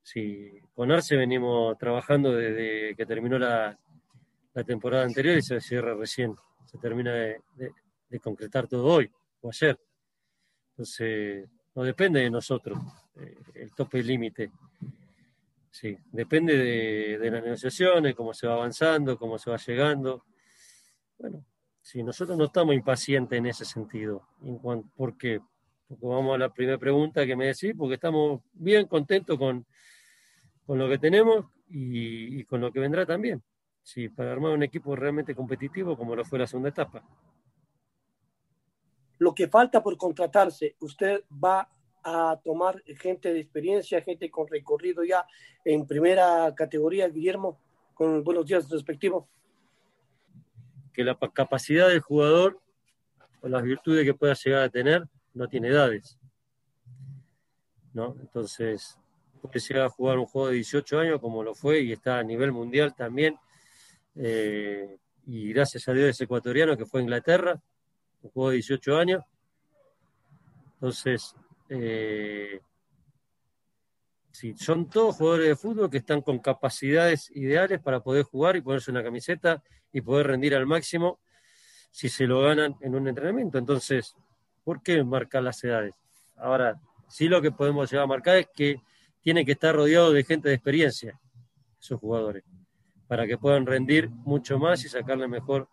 Sí, 0.02 0.50
con 0.74 0.90
Arce 0.90 1.14
venimos 1.14 1.76
trabajando 1.76 2.32
desde 2.32 2.96
que 2.96 3.04
terminó 3.04 3.38
la, 3.38 3.78
la 4.54 4.64
temporada 4.64 5.04
anterior 5.04 5.36
y 5.36 5.42
se 5.42 5.60
cierra 5.60 5.94
recién. 5.94 6.34
Se 6.64 6.78
termina 6.78 7.12
de, 7.12 7.40
de, 8.08 8.20
concretar 8.20 8.66
todo 8.66 8.86
hoy 8.86 9.10
o 9.42 9.50
ayer. 9.50 9.78
Entonces, 10.70 11.48
no 11.74 11.82
depende 11.82 12.20
de 12.20 12.30
nosotros 12.30 12.78
eh, 13.20 13.36
el 13.54 13.74
tope 13.74 13.98
y 13.98 14.02
límite. 14.04 14.50
Sí, 15.70 15.96
depende 16.12 16.56
de, 16.56 17.18
de, 17.18 17.30
las 17.30 17.42
negociaciones, 17.42 18.14
cómo 18.14 18.32
se 18.32 18.46
va 18.46 18.54
avanzando, 18.54 19.18
cómo 19.18 19.38
se 19.38 19.50
va 19.50 19.56
llegando. 19.58 20.24
Bueno, 21.18 21.44
sí, 21.80 22.02
nosotros 22.02 22.36
no 22.36 22.44
estamos 22.44 22.74
impacientes 22.74 23.38
en 23.38 23.46
ese 23.46 23.64
sentido. 23.64 24.26
En 24.42 24.58
¿Por 24.96 25.16
qué? 25.16 25.40
Porque 25.88 26.06
vamos 26.06 26.34
a 26.34 26.38
la 26.38 26.52
primera 26.52 26.78
pregunta 26.78 27.26
que 27.26 27.36
me 27.36 27.46
decís, 27.46 27.74
porque 27.76 27.94
estamos 27.94 28.40
bien 28.52 28.86
contentos 28.86 29.38
con, 29.38 29.66
con 30.66 30.78
lo 30.78 30.88
que 30.88 30.98
tenemos 30.98 31.46
y, 31.68 32.40
y 32.40 32.44
con 32.44 32.60
lo 32.60 32.72
que 32.72 32.80
vendrá 32.80 33.04
también 33.04 33.42
sí, 33.82 34.08
para 34.08 34.32
armar 34.32 34.52
un 34.52 34.62
equipo 34.62 34.94
realmente 34.94 35.34
competitivo 35.34 35.96
como 35.96 36.14
lo 36.14 36.24
fue 36.24 36.38
la 36.38 36.46
segunda 36.46 36.68
etapa. 36.68 37.02
Lo 39.18 39.34
que 39.34 39.48
falta 39.48 39.82
por 39.82 39.96
contratarse, 39.96 40.76
usted 40.80 41.24
va 41.32 41.68
a 42.02 42.40
tomar 42.42 42.82
gente 42.84 43.32
de 43.32 43.40
experiencia, 43.40 44.00
gente 44.00 44.30
con 44.30 44.48
recorrido 44.48 45.04
ya 45.04 45.26
en 45.64 45.86
primera 45.86 46.54
categoría, 46.54 47.08
Guillermo, 47.08 47.60
con 47.92 48.24
buenos 48.24 48.46
días 48.46 48.70
respectivos. 48.70 49.26
Que 50.92 51.04
la 51.04 51.16
capacidad 51.32 51.88
del 51.88 52.00
jugador 52.00 52.60
o 53.40 53.48
las 53.48 53.62
virtudes 53.62 54.04
que 54.04 54.14
pueda 54.14 54.34
llegar 54.34 54.62
a 54.62 54.68
tener 54.68 55.04
no 55.34 55.48
tiene 55.48 55.68
edades. 55.68 56.18
¿no? 57.92 58.16
Entonces, 58.20 58.98
puede 59.40 59.60
llegar 59.60 59.86
a 59.86 59.90
jugar 59.90 60.18
un 60.18 60.26
juego 60.26 60.48
de 60.48 60.54
18 60.54 60.98
años 60.98 61.20
como 61.20 61.42
lo 61.42 61.54
fue 61.54 61.80
y 61.80 61.92
está 61.92 62.18
a 62.18 62.22
nivel 62.22 62.52
mundial 62.52 62.94
también 62.94 63.36
eh, 64.16 64.98
y 65.26 65.52
gracias 65.52 65.88
a 65.88 65.92
Dios 65.92 66.08
es 66.08 66.20
ecuatoriano 66.20 66.76
que 66.76 66.86
fue 66.86 67.00
a 67.00 67.02
Inglaterra, 67.02 67.62
jugó 68.20 68.50
18 68.50 68.96
años. 68.96 69.24
Entonces, 70.74 71.34
eh, 71.68 72.60
son 74.56 74.88
todos 74.88 75.16
jugadores 75.16 75.48
de 75.48 75.56
fútbol 75.56 75.90
que 75.90 75.98
están 75.98 76.22
con 76.22 76.38
capacidades 76.38 77.30
ideales 77.34 77.80
para 77.80 78.00
poder 78.00 78.24
jugar 78.24 78.56
y 78.56 78.60
ponerse 78.60 78.90
una 78.90 79.02
camiseta 79.02 79.62
y 79.92 80.00
poder 80.00 80.28
rendir 80.28 80.54
al 80.54 80.66
máximo 80.66 81.20
si 81.90 82.08
se 82.08 82.26
lo 82.26 82.42
ganan 82.42 82.76
en 82.80 82.94
un 82.94 83.08
entrenamiento. 83.08 83.58
Entonces, 83.58 84.14
¿por 84.64 84.82
qué 84.82 85.02
marcar 85.04 85.42
las 85.42 85.62
edades? 85.64 85.94
Ahora, 86.36 86.80
sí 87.08 87.28
lo 87.28 87.42
que 87.42 87.52
podemos 87.52 87.90
llegar 87.90 88.04
a 88.04 88.08
marcar 88.08 88.36
es 88.36 88.48
que 88.54 88.80
tiene 89.20 89.44
que 89.44 89.52
estar 89.52 89.74
rodeado 89.74 90.12
de 90.12 90.24
gente 90.24 90.48
de 90.48 90.54
experiencia, 90.54 91.20
esos 91.78 91.98
jugadores 92.00 92.44
para 93.10 93.26
que 93.26 93.36
puedan 93.36 93.66
rendir 93.66 94.08
mucho 94.08 94.56
más 94.56 94.84
y 94.84 94.88
sacarle 94.88 95.26
mejor 95.26 95.68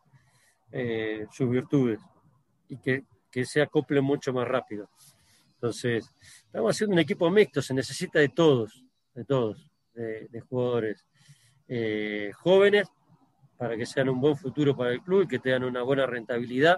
eh, 0.72 1.28
sus 1.32 1.48
virtudes 1.48 2.00
y 2.68 2.78
que, 2.78 3.06
se 3.46 3.62
acople 3.62 4.02
mucho 4.02 4.34
más 4.34 4.48
rápido. 4.48 4.90
Entonces, 5.58 6.14
estamos 6.46 6.76
haciendo 6.76 6.94
un 6.94 7.00
equipo 7.00 7.30
mixto, 7.32 7.64
se 7.64 7.74
necesita 7.74 8.20
de 8.20 8.30
todos, 8.30 8.86
de 9.16 9.26
todos, 9.26 9.68
de, 9.96 10.40
jugadores 10.48 11.04
eh, 11.68 12.32
jóvenes 12.36 12.88
para 13.58 13.76
que 13.76 13.88
sean 13.88 14.10
un 14.10 14.22
buen 14.22 14.38
futuro 14.38 14.78
para 14.78 14.92
el 14.92 15.02
club 15.02 15.24
y 15.24 15.28
que 15.28 15.40
tengan 15.40 15.64
una 15.64 15.82
buena 15.82 16.06
rentabilidad 16.06 16.78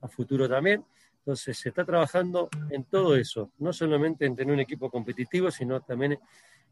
a 0.00 0.08
futuro 0.08 0.48
también. 0.48 0.82
Entonces, 1.18 1.58
se 1.58 1.68
está 1.68 1.84
trabajando 1.84 2.48
en 2.70 2.84
todo 2.84 3.14
eso, 3.14 3.52
no 3.58 3.74
solamente 3.74 4.24
en 4.24 4.34
tener 4.34 4.54
un 4.54 4.60
equipo 4.60 4.90
competitivo, 4.90 5.50
sino 5.50 5.82
también 5.82 6.18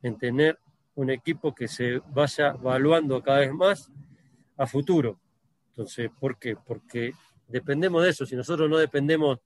en 0.03 0.17
tener 0.17 0.59
un 0.95 1.11
equipo 1.11 1.55
que 1.55 1.69
se 1.69 1.99
vaya 2.15 2.57
evaluando 2.59 3.23
cada 3.23 3.41
vez 3.41 3.53
más 3.53 3.91
a 4.57 4.67
futuro. 4.67 5.21
Entonces, 5.69 6.11
¿por 6.19 6.39
qué? 6.39 6.57
Porque 6.57 7.13
dependemos 7.47 8.03
de 8.03 8.11
eso. 8.11 8.25
Si 8.25 8.35
nosotros 8.35 8.69
no 8.71 8.79
dependemos 8.79 9.39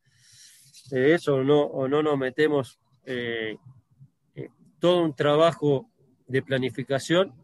de 0.90 1.14
eso 1.14 1.36
o 1.36 1.44
no, 1.44 1.62
o 1.62 1.88
no 1.88 2.02
nos 2.02 2.18
metemos 2.18 2.78
eh, 3.04 3.56
eh, 4.34 4.48
todo 4.78 5.02
un 5.02 5.14
trabajo 5.14 5.90
de 6.26 6.42
planificación, 6.42 7.34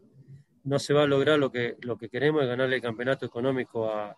no 0.63 0.79
se 0.79 0.93
va 0.93 1.03
a 1.03 1.07
lograr 1.07 1.39
lo 1.39 1.51
que, 1.51 1.77
lo 1.81 1.97
que 1.97 2.09
queremos, 2.09 2.43
es 2.43 2.47
ganarle 2.49 2.75
el 2.75 2.81
campeonato 2.81 3.25
económico 3.25 3.89
a, 3.89 4.15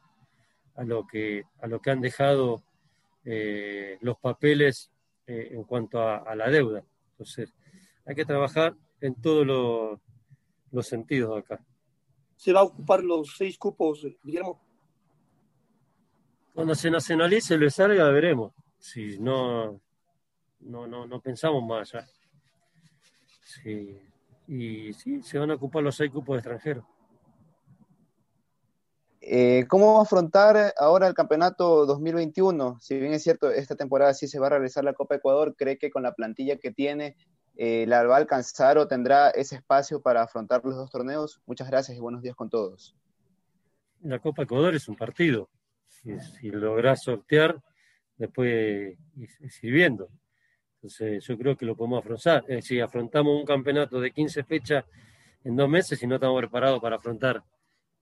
lo, 0.86 1.08
que, 1.08 1.44
a 1.62 1.68
lo 1.68 1.80
que 1.80 1.92
han 1.92 2.01
dejado 2.01 2.63
eh, 3.25 3.98
los 4.01 4.18
papeles 4.18 4.89
en 5.25 5.63
cuanto 5.63 6.01
a, 6.01 6.18
a 6.18 6.36
la 6.36 6.50
deuda. 6.50 6.84
Entonces, 7.12 7.53
hay 8.06 8.13
que 8.13 8.25
trabajar 8.25 8.75
en 9.00 9.15
todos 9.15 10.00
los 10.72 10.88
sentidos 10.88 11.38
acá. 11.38 11.63
¿Se 12.36 12.51
va 12.51 12.60
a 12.60 12.63
ocupar 12.63 13.03
los 13.03 13.38
seis 13.38 13.58
cupos, 13.58 14.06
Guillermo? 14.22 14.62
Cuando 16.53 16.75
se 16.75 16.92
nacionalice 16.92 17.58
lo 17.58 17.70
salga, 17.70 18.10
veremos. 18.10 18.53
Si 18.84 19.18
no, 19.18 19.80
no, 20.60 20.86
no, 20.88 21.08
no 21.08 21.22
pensamos 21.22 21.63
más 21.63 21.96
allá. 21.96 22.06
Sí. 23.42 23.98
Y 24.46 24.92
sí, 24.92 25.24
se 25.24 25.40
van 25.40 25.52
a 25.52 25.54
ocupar 25.54 25.82
los 25.82 25.96
seis 25.96 26.12
cupos 26.12 26.36
extranjeros. 26.36 26.84
Eh, 29.22 29.66
¿Cómo 29.70 29.94
va 29.94 30.00
a 30.00 30.04
afrontar 30.04 30.74
ahora 30.78 31.08
el 31.08 31.13
campeonato 31.13 31.86
2021? 31.86 32.80
Si 32.82 33.00
bien 33.00 33.13
es 33.13 33.24
cierto, 33.24 33.52
esta 33.52 33.78
temporada 33.78 34.13
sí 34.13 34.28
se 34.28 34.38
va 34.38 34.48
a 34.48 34.50
realizar 34.50 34.84
la 34.84 34.94
Copa 34.94 35.16
Ecuador, 35.16 35.56
¿cree 35.56 35.78
que 35.78 35.90
con 35.90 36.04
la 36.04 36.13
plantilla 36.13 36.58
que 36.58 36.72
tiene 36.72 37.16
eh, 37.56 37.86
la 37.88 38.04
va 38.04 38.16
a 38.16 38.18
alcanzar 38.18 38.78
o 38.78 38.90
tendrá 38.90 39.30
ese 39.30 39.56
espacio 39.56 40.02
para 40.02 40.24
afrontar 40.24 40.62
los 40.66 40.75
dos 40.75 40.92
torneos. 40.92 41.42
Muchas 41.46 41.70
gracias 41.70 41.98
y 41.98 42.02
buenos 42.02 42.22
días 42.22 42.36
con 42.36 42.50
todos. 42.50 42.98
La 44.02 44.20
Copa 44.20 44.44
Ecuador 44.44 44.75
es 44.75 44.90
un 44.90 44.98
partido. 44.98 45.50
Si, 45.88 46.20
si 46.20 46.52
lográs 46.52 47.04
sortear, 47.04 47.63
después 48.17 48.98
ir 49.62 49.74
viendo. 49.74 50.10
Entonces, 50.75 51.25
yo 51.25 51.38
creo 51.38 51.55
que 51.55 51.65
lo 51.65 51.75
podemos 51.75 52.00
afrontar. 52.00 52.43
si 52.62 52.79
afrontamos 52.79 53.39
un 53.39 53.46
campeonato 53.46 54.00
de 54.01 54.12
15 54.12 54.43
fechas 54.43 54.86
en 55.43 55.55
dos 55.55 55.70
meses 55.70 56.01
y 56.01 56.08
no 56.08 56.15
estamos 56.15 56.39
preparados 56.39 56.82
para 56.82 56.98
afrontar 56.98 57.43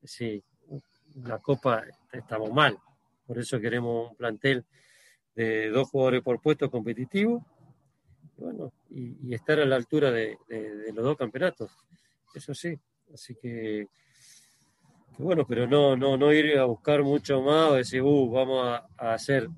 si 0.04 0.44
la 1.24 1.40
Copa, 1.40 1.84
estamos 2.12 2.52
mal. 2.52 2.78
Por 3.26 3.38
eso 3.38 3.60
queremos 3.60 4.12
un 4.12 4.16
plantel 4.16 4.66
de 5.36 5.70
dos 5.70 5.90
jugadores 5.90 6.22
por 6.22 6.42
puesto 6.42 6.70
competitivo 6.70 7.46
bueno, 8.38 8.74
y, 8.90 9.34
estar 9.34 9.60
a 9.60 9.66
la 9.66 9.76
altura 9.76 10.12
de, 10.12 10.38
los 10.94 11.06
dos 11.06 11.18
campeonatos. 11.18 11.72
Eso 12.34 12.54
sí. 12.54 12.78
Así 13.14 13.36
que, 13.36 13.88
bueno, 15.18 15.46
pero 15.46 15.68
no, 15.68 15.96
no, 15.96 16.18
no 16.18 16.34
ir 16.34 16.58
a 16.58 16.66
buscar 16.66 17.04
mucho 17.04 17.42
más 17.42 17.72
o 17.72 17.76
decir, 17.76 18.02
uh, 18.02 18.30
vamos 18.32 18.66
a, 18.98 19.14
hacer 19.14 19.44
eh, 19.44 19.50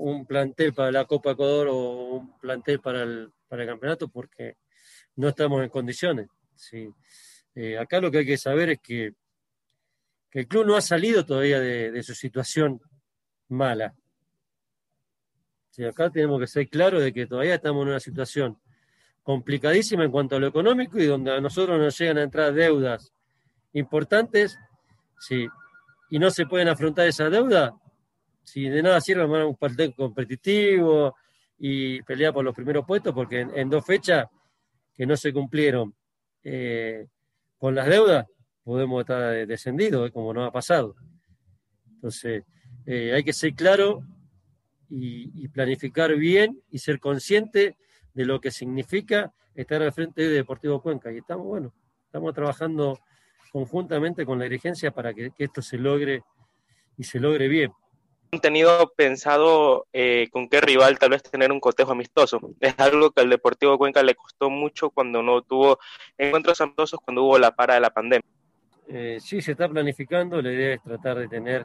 un 0.00 0.26
plantel 0.26 0.72
para 0.72 0.90
la 0.90 1.04
Copa 1.04 1.32
Ecuador 1.32 1.68
o 1.70 2.16
un 2.16 2.38
plantel 2.38 2.80
para 2.80 3.02
el, 3.02 3.32
para 3.48 3.62
el 3.62 3.68
campeonato 3.68 4.08
porque 4.08 4.56
no 5.16 5.28
estamos 5.28 5.62
en 5.62 5.68
condiciones. 5.68 6.28
Sí. 6.54 6.88
Eh, 7.54 7.78
acá 7.78 8.00
lo 8.00 8.10
que 8.10 8.18
hay 8.18 8.26
que 8.26 8.38
saber 8.38 8.70
es 8.70 8.78
que, 8.82 9.12
que 10.30 10.40
el 10.40 10.48
club 10.48 10.66
no 10.66 10.76
ha 10.76 10.80
salido 10.80 11.24
todavía 11.24 11.60
de 11.60 12.02
su 12.02 12.14
situación 12.14 12.80
mala. 13.48 13.94
Sí, 15.70 15.84
acá 15.84 16.10
tenemos 16.10 16.40
que 16.40 16.46
ser 16.46 16.68
claros 16.68 17.02
de 17.02 17.12
que 17.12 17.26
todavía 17.26 17.54
estamos 17.54 17.82
en 17.82 17.88
una 17.88 18.00
situación 18.00 18.58
complicadísima 19.22 20.04
en 20.04 20.10
cuanto 20.10 20.36
a 20.36 20.40
lo 20.40 20.48
económico 20.48 20.98
y 20.98 21.06
donde 21.06 21.32
a 21.32 21.40
nosotros 21.40 21.78
nos 21.78 21.96
llegan 21.96 22.18
a 22.18 22.22
entrar 22.22 22.52
deudas 22.52 23.12
importantes, 23.72 24.58
sí, 25.20 25.46
y 26.10 26.18
no 26.18 26.30
se 26.30 26.46
pueden 26.46 26.68
afrontar 26.68 27.06
esa 27.06 27.30
deuda, 27.30 27.72
si 28.42 28.68
de 28.68 28.82
nada 28.82 29.00
sirve 29.00 29.22
armar 29.22 29.44
un 29.44 29.56
partido 29.56 29.94
competitivo 29.94 31.16
y 31.58 32.02
pelear 32.02 32.32
por 32.32 32.44
los 32.44 32.54
primeros 32.54 32.84
puestos, 32.86 33.14
porque 33.14 33.40
en, 33.40 33.68
dos 33.68 33.84
fechas 33.84 34.26
que 34.94 35.06
no 35.06 35.16
se 35.16 35.32
cumplieron 35.32 35.94
eh, 36.42 37.06
con 37.58 37.74
las 37.74 37.86
deudas, 37.86 38.26
podemos 38.64 39.00
estar 39.00 39.46
descendidos, 39.46 40.10
como 40.10 40.32
no 40.32 40.44
ha 40.44 40.52
pasado. 40.52 40.94
Entonces, 41.94 42.44
eh, 42.86 43.12
hay 43.14 43.22
que 43.22 43.32
ser 43.32 43.54
claro 43.54 44.02
y, 44.88 45.48
planificar 45.48 46.14
bien 46.16 46.60
y 46.70 46.78
ser 46.78 46.98
consciente 46.98 47.76
de 48.14 48.24
lo 48.24 48.40
que 48.40 48.50
significa 48.50 49.32
estar 49.54 49.82
al 49.82 49.92
frente 49.92 50.22
de 50.22 50.28
Deportivo 50.28 50.82
Cuenca. 50.82 51.12
Y 51.12 51.18
estamos, 51.18 51.46
bueno, 51.46 51.72
estamos 52.06 52.34
trabajando 52.34 52.98
conjuntamente 53.52 54.24
con 54.24 54.38
la 54.38 54.44
dirigencia 54.44 54.90
para 54.90 55.14
que, 55.14 55.32
esto 55.38 55.62
se 55.62 55.78
logre 55.78 56.22
y 56.96 57.04
se 57.04 57.20
logre 57.20 57.48
bien. 57.48 57.72
¿Han 58.32 58.40
tenido 58.40 58.92
pensado 58.96 59.88
eh, 59.92 60.28
con 60.30 60.48
qué 60.48 60.60
rival 60.60 60.98
tal 61.00 61.10
vez 61.10 61.22
tener 61.22 61.50
un 61.50 61.58
cotejo 61.58 61.92
amistoso? 61.92 62.40
Es 62.60 62.78
algo 62.78 63.10
que 63.10 63.22
al 63.22 63.30
Deportivo 63.30 63.76
Cuenca 63.76 64.04
le 64.04 64.14
costó 64.14 64.50
mucho 64.50 64.90
cuando 64.90 65.20
no 65.20 65.42
tuvo 65.42 65.80
encuentros 66.16 66.60
amistosos, 66.60 67.00
cuando 67.04 67.24
hubo 67.24 67.38
la 67.38 67.50
para 67.50 67.74
de 67.74 67.80
la 67.80 67.90
pandemia. 67.90 68.28
Eh, 68.86 69.18
sí, 69.20 69.42
se 69.42 69.52
está 69.52 69.68
planificando. 69.68 70.40
La 70.40 70.52
idea 70.52 70.74
es 70.74 70.82
tratar 70.82 71.18
de 71.18 71.26
tener 71.26 71.64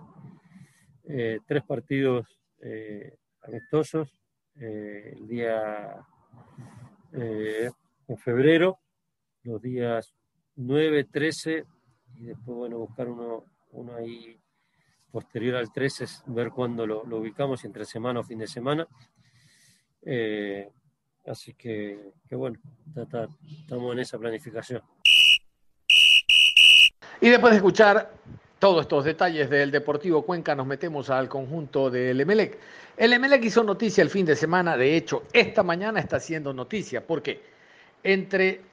eh, 1.08 1.38
tres 1.48 1.64
partidos 1.64 2.28
eh, 2.62 3.16
amistosos, 3.44 4.10
el 4.56 5.28
día 5.28 6.04
en 7.12 8.18
febrero, 8.18 8.80
los 9.44 9.62
días 9.62 10.14
9, 10.56 11.04
13 11.12 11.66
y 12.18 12.24
después, 12.24 12.58
bueno, 12.58 12.78
buscar 12.80 13.08
uno, 13.08 13.44
uno 13.72 13.96
ahí 13.96 14.40
posterior 15.16 15.56
al 15.56 15.72
13, 15.72 16.06
ver 16.26 16.50
cuándo 16.50 16.86
lo, 16.86 17.04
ubicamos, 17.04 17.64
entre 17.64 17.86
semana 17.86 18.20
o 18.20 18.24
fin 18.24 18.40
de 18.40 18.48
semana. 18.48 18.86
así 21.26 21.54
que, 21.54 22.12
que 22.28 22.36
bueno, 22.36 22.60
estamos 23.62 23.94
en 23.94 24.00
esa 24.00 24.20
planificación. 24.20 24.82
Y 27.22 27.30
después 27.30 27.52
de 27.52 27.58
escuchar 27.58 28.12
todos 28.60 28.82
estos 28.82 29.06
detalles 29.06 29.50
del 29.50 29.72
Deportivo 29.72 30.24
Cuenca, 30.24 30.54
nos 30.54 30.68
metemos 30.68 31.10
al 31.10 31.30
conjunto 31.30 31.90
del 31.90 32.20
Emelec. 32.20 32.60
El 32.98 33.14
Emelec 33.14 33.46
hizo 33.46 33.64
noticia 33.64 34.02
el 34.02 34.10
fin 34.10 34.26
de 34.26 34.36
semana, 34.36 34.76
de 34.76 34.98
hecho, 34.98 35.24
esta 35.32 35.64
mañana 35.64 36.02
está 36.02 36.18
haciendo 36.18 36.54
noticia, 36.54 37.08
porque 37.08 37.42
entre 38.04 38.64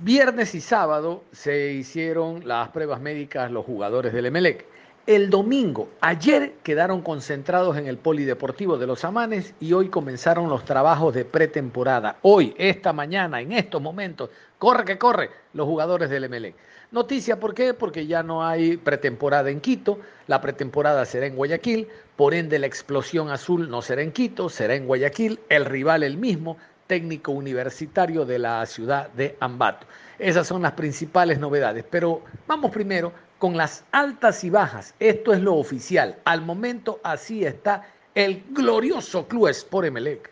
viernes 0.00 0.54
y 0.54 0.62
sábado 0.62 1.24
se 1.32 1.74
hicieron 1.74 2.48
las 2.48 2.70
pruebas 2.70 3.02
médicas 3.02 3.50
los 3.50 3.66
jugadores 3.66 4.14
del 4.14 4.24
Emelec. 4.24 4.71
El 5.04 5.30
domingo, 5.30 5.88
ayer 6.00 6.52
quedaron 6.62 7.02
concentrados 7.02 7.76
en 7.76 7.88
el 7.88 7.98
Polideportivo 7.98 8.78
de 8.78 8.86
los 8.86 9.04
Amanes 9.04 9.52
y 9.58 9.72
hoy 9.72 9.88
comenzaron 9.88 10.48
los 10.48 10.64
trabajos 10.64 11.12
de 11.12 11.24
pretemporada. 11.24 12.18
Hoy, 12.22 12.54
esta 12.56 12.92
mañana, 12.92 13.40
en 13.40 13.50
estos 13.50 13.82
momentos, 13.82 14.30
corre 14.58 14.84
que 14.84 14.98
corre, 14.98 15.30
los 15.54 15.66
jugadores 15.66 16.08
del 16.08 16.22
Emelec. 16.22 16.54
Noticia, 16.92 17.40
¿por 17.40 17.52
qué? 17.52 17.74
Porque 17.74 18.06
ya 18.06 18.22
no 18.22 18.46
hay 18.46 18.76
pretemporada 18.76 19.50
en 19.50 19.60
Quito, 19.60 19.98
la 20.28 20.40
pretemporada 20.40 21.04
será 21.04 21.26
en 21.26 21.34
Guayaquil, 21.34 21.88
por 22.14 22.32
ende 22.32 22.60
la 22.60 22.68
explosión 22.68 23.28
azul 23.30 23.68
no 23.68 23.82
será 23.82 24.02
en 24.02 24.12
Quito, 24.12 24.48
será 24.48 24.76
en 24.76 24.86
Guayaquil, 24.86 25.40
el 25.48 25.64
rival 25.64 26.04
el 26.04 26.16
mismo, 26.16 26.58
técnico 26.86 27.32
universitario 27.32 28.24
de 28.24 28.38
la 28.38 28.64
ciudad 28.66 29.08
de 29.10 29.36
Ambato. 29.40 29.84
Esas 30.18 30.46
son 30.46 30.62
las 30.62 30.72
principales 30.72 31.40
novedades, 31.40 31.84
pero 31.90 32.22
vamos 32.46 32.70
primero 32.70 33.12
con 33.42 33.56
las 33.56 33.82
altas 33.90 34.44
y 34.44 34.50
bajas. 34.50 34.94
Esto 35.00 35.32
es 35.32 35.40
lo 35.40 35.56
oficial. 35.56 36.16
Al 36.24 36.42
momento 36.42 37.00
así 37.02 37.44
está 37.44 37.84
el 38.14 38.44
glorioso 38.50 39.26
Club 39.26 39.48
Sport 39.48 39.88
Emelec. 39.88 40.30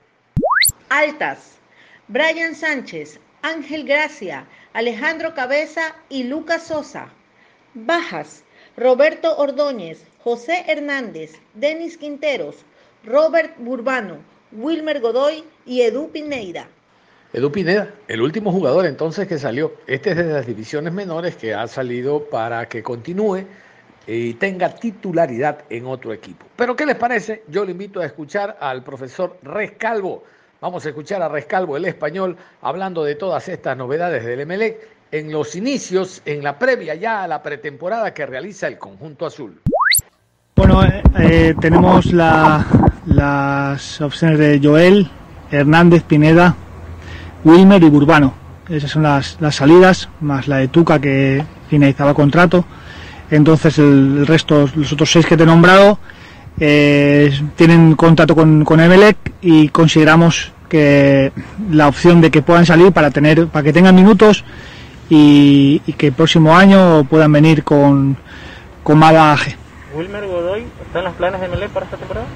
Altas. 0.91 1.57
Brian 2.07 2.55
Sánchez, 2.55 3.19
Ángel 3.43 3.83
Gracia, 3.83 4.47
Alejandro 4.75 5.35
Cabeza 5.35 5.97
y 6.09 6.23
Lucas 6.23 6.69
Sosa. 6.69 7.09
Bajas, 7.75 8.45
Roberto 8.77 9.37
Ordóñez, 9.39 10.05
José 10.23 10.65
Hernández, 10.69 11.33
Denis 11.55 11.99
Quinteros, 11.99 12.65
Robert 13.03 13.57
Burbano, 13.59 14.19
Wilmer 14.53 15.01
Godoy 15.01 15.43
y 15.67 15.81
Edu 15.81 16.13
Pineida. 16.13 16.69
Edu 17.33 17.53
Pineda, 17.53 17.89
el 18.09 18.23
último 18.23 18.51
jugador 18.51 18.87
entonces 18.87 19.29
que 19.29 19.39
salió, 19.39 19.75
este 19.87 20.11
es 20.11 20.17
de 20.17 20.25
las 20.25 20.47
divisiones 20.47 20.93
menores 20.93 21.37
que 21.37 21.55
ha 21.55 21.67
salido 21.69 22.25
para 22.25 22.69
que 22.69 22.83
continúe 22.83 23.45
y 24.07 24.35
tenga 24.35 24.75
titularidad 24.75 25.65
en 25.71 25.87
otro 25.87 26.13
equipo. 26.13 26.47
Pero 26.57 26.75
¿qué 26.75 26.87
les 26.87 26.97
parece? 26.97 27.45
Yo 27.49 27.65
le 27.65 27.73
invito 27.73 28.01
a 28.01 28.07
escuchar 28.07 28.57
al 28.61 28.83
profesor 28.83 29.39
Rescalvo 29.43 30.25
Vamos 30.61 30.85
a 30.85 30.91
escuchar 30.91 31.23
a 31.23 31.29
Rescalvo, 31.29 31.79
el 31.79 31.87
español, 31.87 32.37
hablando 32.61 33.03
de 33.03 33.15
todas 33.15 33.49
estas 33.49 33.79
novedades 33.79 34.27
del 34.27 34.41
Emelec 34.41 34.77
en 35.11 35.33
los 35.33 35.57
inicios, 35.57 36.21
en 36.27 36.45
la 36.45 36.59
previa 36.59 36.95
ya 36.95 37.23
a 37.23 37.29
la 37.29 37.43
pretemporada 37.43 38.13
que 38.13 38.27
realiza 38.27 38.69
el 38.69 38.77
conjunto 38.77 39.25
azul. 39.25 39.59
Bueno, 40.57 40.85
eh, 40.85 41.03
eh, 41.19 41.55
tenemos 41.63 42.13
las 42.13 44.01
opciones 44.03 44.39
de 44.39 44.61
Joel, 44.63 45.11
Hernández, 45.51 46.03
Pineda, 46.03 46.55
Wilmer 47.45 47.83
y 47.83 47.89
Burbano. 47.89 48.35
Esas 48.69 48.91
son 48.91 49.03
las, 49.03 49.37
salidas, 49.51 50.09
más 50.21 50.47
la 50.47 50.59
de 50.59 50.69
Tuca 50.69 51.01
que 51.01 51.45
finalizaba 51.69 52.15
contrato. 52.15 52.65
Entonces 53.31 53.79
el, 53.79 54.27
resto, 54.27 54.69
los 54.75 54.93
otros 54.93 55.11
seis 55.11 55.27
que 55.27 55.37
te 55.37 55.43
he 55.43 55.47
nombrado, 55.47 55.99
eh, 56.59 57.33
tienen 57.57 57.97
contacto 57.97 58.35
con, 58.35 58.65
con 58.65 58.81
Emelec 58.81 59.17
y 59.41 59.69
consideramos 59.69 60.53
que 60.69 61.33
la 61.71 61.89
opción 61.89 62.21
de 62.21 62.31
que 62.31 62.43
puedan 62.43 62.65
salir 62.65 62.93
para 62.93 63.11
tener 63.11 63.49
para 63.49 63.65
que 63.65 63.73
tengan 63.73 63.95
minutos 63.95 64.45
y, 65.09 65.81
que 65.99 66.09
el 66.09 66.13
próximo 66.13 66.57
año 66.57 67.05
puedan 67.05 67.33
venir 67.33 67.65
con, 67.65 68.17
con 68.85 68.99
más 68.99 69.13
bagaje. 69.13 69.57
¿Wilmer 69.97 70.25
Godoy 70.27 70.65
está 70.87 71.01
en 71.01 71.05
los 71.07 71.15
planes 71.15 71.41
de 71.41 71.47
Emelec 71.47 71.71
para 71.71 71.87
esta 71.87 71.97
temporada? 71.97 72.27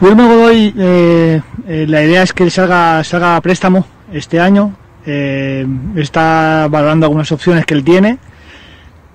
Wilmer 0.00 0.26
Godoy, 0.26 0.74
eh, 0.78 1.42
eh, 1.68 1.86
la 1.86 2.02
idea 2.02 2.22
es 2.22 2.32
que 2.32 2.48
salga, 2.48 3.04
salga 3.04 3.36
a 3.36 3.40
préstamo 3.42 3.86
este 4.16 4.40
año. 4.40 4.74
está 5.04 6.66
valorando 6.68 7.06
algunas 7.06 7.30
opciones 7.30 7.64
que 7.64 7.74
él 7.74 7.84
tiene 7.84 8.18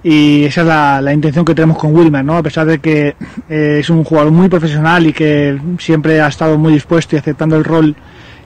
y 0.03 0.45
esa 0.45 0.61
es 0.61 1.03
la, 1.03 1.13
intención 1.13 1.45
que 1.45 1.53
tenemos 1.53 1.77
con 1.77 1.95
Wilmer, 1.95 2.25
¿no? 2.25 2.37
A 2.37 2.43
pesar 2.43 2.65
de 2.65 2.79
que 2.79 3.15
eh, 3.49 3.77
es 3.79 3.89
un 3.89 4.03
jugador 4.03 4.31
muy 4.31 4.49
profesional 4.49 5.05
y 5.05 5.13
que 5.13 5.59
siempre 5.77 6.21
ha 6.21 6.27
estado 6.27 6.57
muy 6.57 6.73
dispuesto 6.73 7.15
y 7.15 7.19
aceptando 7.19 7.55
el 7.55 7.63
rol 7.63 7.95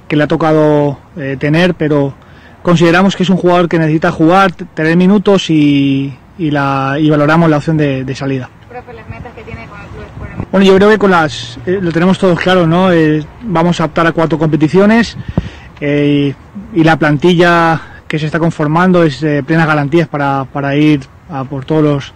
que 0.07 0.17
le 0.17 0.23
ha 0.23 0.27
tocado 0.27 0.99
eh, 1.15 1.37
tener, 1.39 1.73
pero 1.75 2.13
consideramos 2.61 3.15
que 3.15 3.23
es 3.23 3.29
un 3.29 3.37
jugador 3.37 3.69
que 3.69 3.79
necesita 3.79 4.11
jugar, 4.11 4.51
tener 4.51 4.97
minutos 4.97 5.49
y, 5.49 6.13
la, 6.37 6.97
y 6.99 7.09
valoramos 7.09 7.49
la 7.49 7.57
opción 7.57 7.77
de, 7.77 8.15
salida. 8.15 8.49
Bueno, 10.51 10.65
yo 10.65 10.75
creo 10.75 10.89
que 10.89 10.97
con 10.97 11.11
las 11.11 11.57
eh, 11.65 11.79
lo 11.81 11.91
tenemos 11.93 12.19
todos 12.19 12.37
claro, 12.37 12.67
¿no? 12.67 12.89
vamos 13.43 13.79
a 13.79 13.85
optar 13.85 14.07
a 14.07 14.11
cuatro 14.11 14.37
competiciones 14.37 15.17
y 16.75 16.83
la 16.83 16.99
plantilla 16.99 17.81
que 18.07 18.19
se 18.19 18.27
está 18.27 18.37
conformando 18.37 19.03
es 19.03 19.21
de 19.21 19.41
plenas 19.41 19.65
garantías 19.65 20.07
para, 20.07 20.45
para 20.45 20.75
ir 20.75 21.01
a 21.29 21.43
por 21.43 21.65
todos 21.65 21.83
los 21.83 22.13